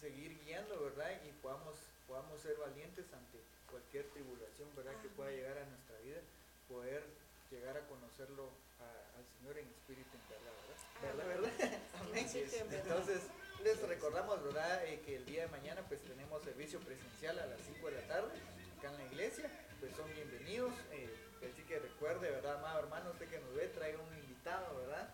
[0.00, 1.10] seguir guiando, ¿verdad?
[1.28, 1.76] Y podamos,
[2.06, 3.38] podamos ser valientes ante
[3.70, 4.96] cualquier tribulación, ¿verdad?
[5.02, 6.20] Que pueda llegar a nuestra vida,
[6.68, 7.04] poder
[7.50, 8.50] llegar a conocerlo
[8.80, 10.78] a- al Señor en espíritu y en verdad, ¿verdad?
[11.02, 11.80] ¿Verdad, verdad?
[12.00, 12.26] Amén.
[12.72, 13.20] Entonces,
[13.66, 14.86] les recordamos, ¿verdad?
[14.86, 18.06] Eh, que el día de mañana pues tenemos servicio presencial a las 5 de la
[18.06, 18.30] tarde
[18.78, 19.50] acá en la iglesia,
[19.80, 20.70] pues son bienvenidos.
[20.92, 21.10] eh,
[21.42, 23.10] así que recuerde, ¿verdad, amado hermano?
[23.10, 25.10] Usted que nos ve, traiga un invitado, ¿verdad?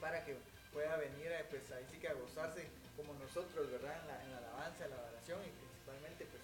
[0.00, 0.36] Para que
[0.72, 2.62] pueda venir, eh, pues ahí sí que a gozarse
[2.96, 3.98] como nosotros, ¿verdad?
[4.02, 6.42] En la, en la alabanza, en la oración y principalmente pues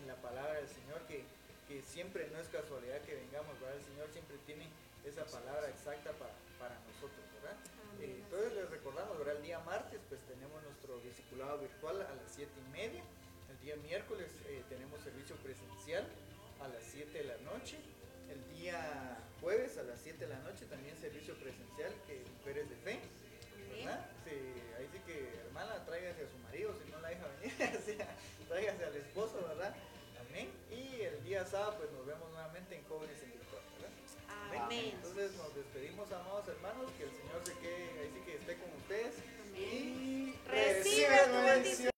[0.00, 1.24] en la palabra del Señor, que,
[1.68, 3.76] que siempre no es casualidad que vengamos, ¿verdad?
[3.76, 4.64] El Señor siempre tiene
[5.04, 6.32] esa palabra exacta para.
[8.04, 9.36] Eh, entonces les recordamos, ¿verdad?
[9.36, 13.02] El día martes pues tenemos nuestro discipulado virtual a las 7 y media.
[13.50, 16.04] El día miércoles eh, tenemos servicio presencial
[16.60, 17.78] a las 7 de la noche.
[18.28, 22.76] El día jueves a las 7 de la noche también servicio presencial que mujeres de
[22.76, 23.00] fe.
[23.72, 24.06] ¿verdad?
[24.24, 24.36] Sí,
[24.78, 28.16] ahí sí que hermana, tráigase a su marido si no la deja venir, o sea,
[28.48, 29.74] tráigase al esposo, ¿verdad?
[30.28, 30.48] Amén.
[30.70, 33.23] Y el día sábado pues nos vemos nuevamente en Jóvenes.
[34.64, 34.92] Amén.
[34.96, 38.70] Entonces nos despedimos, amados hermanos, que el Señor se quede, ahí sí que esté con
[38.80, 39.14] ustedes.
[39.48, 39.62] Amén.
[39.62, 41.93] Y Recibe tu bendición.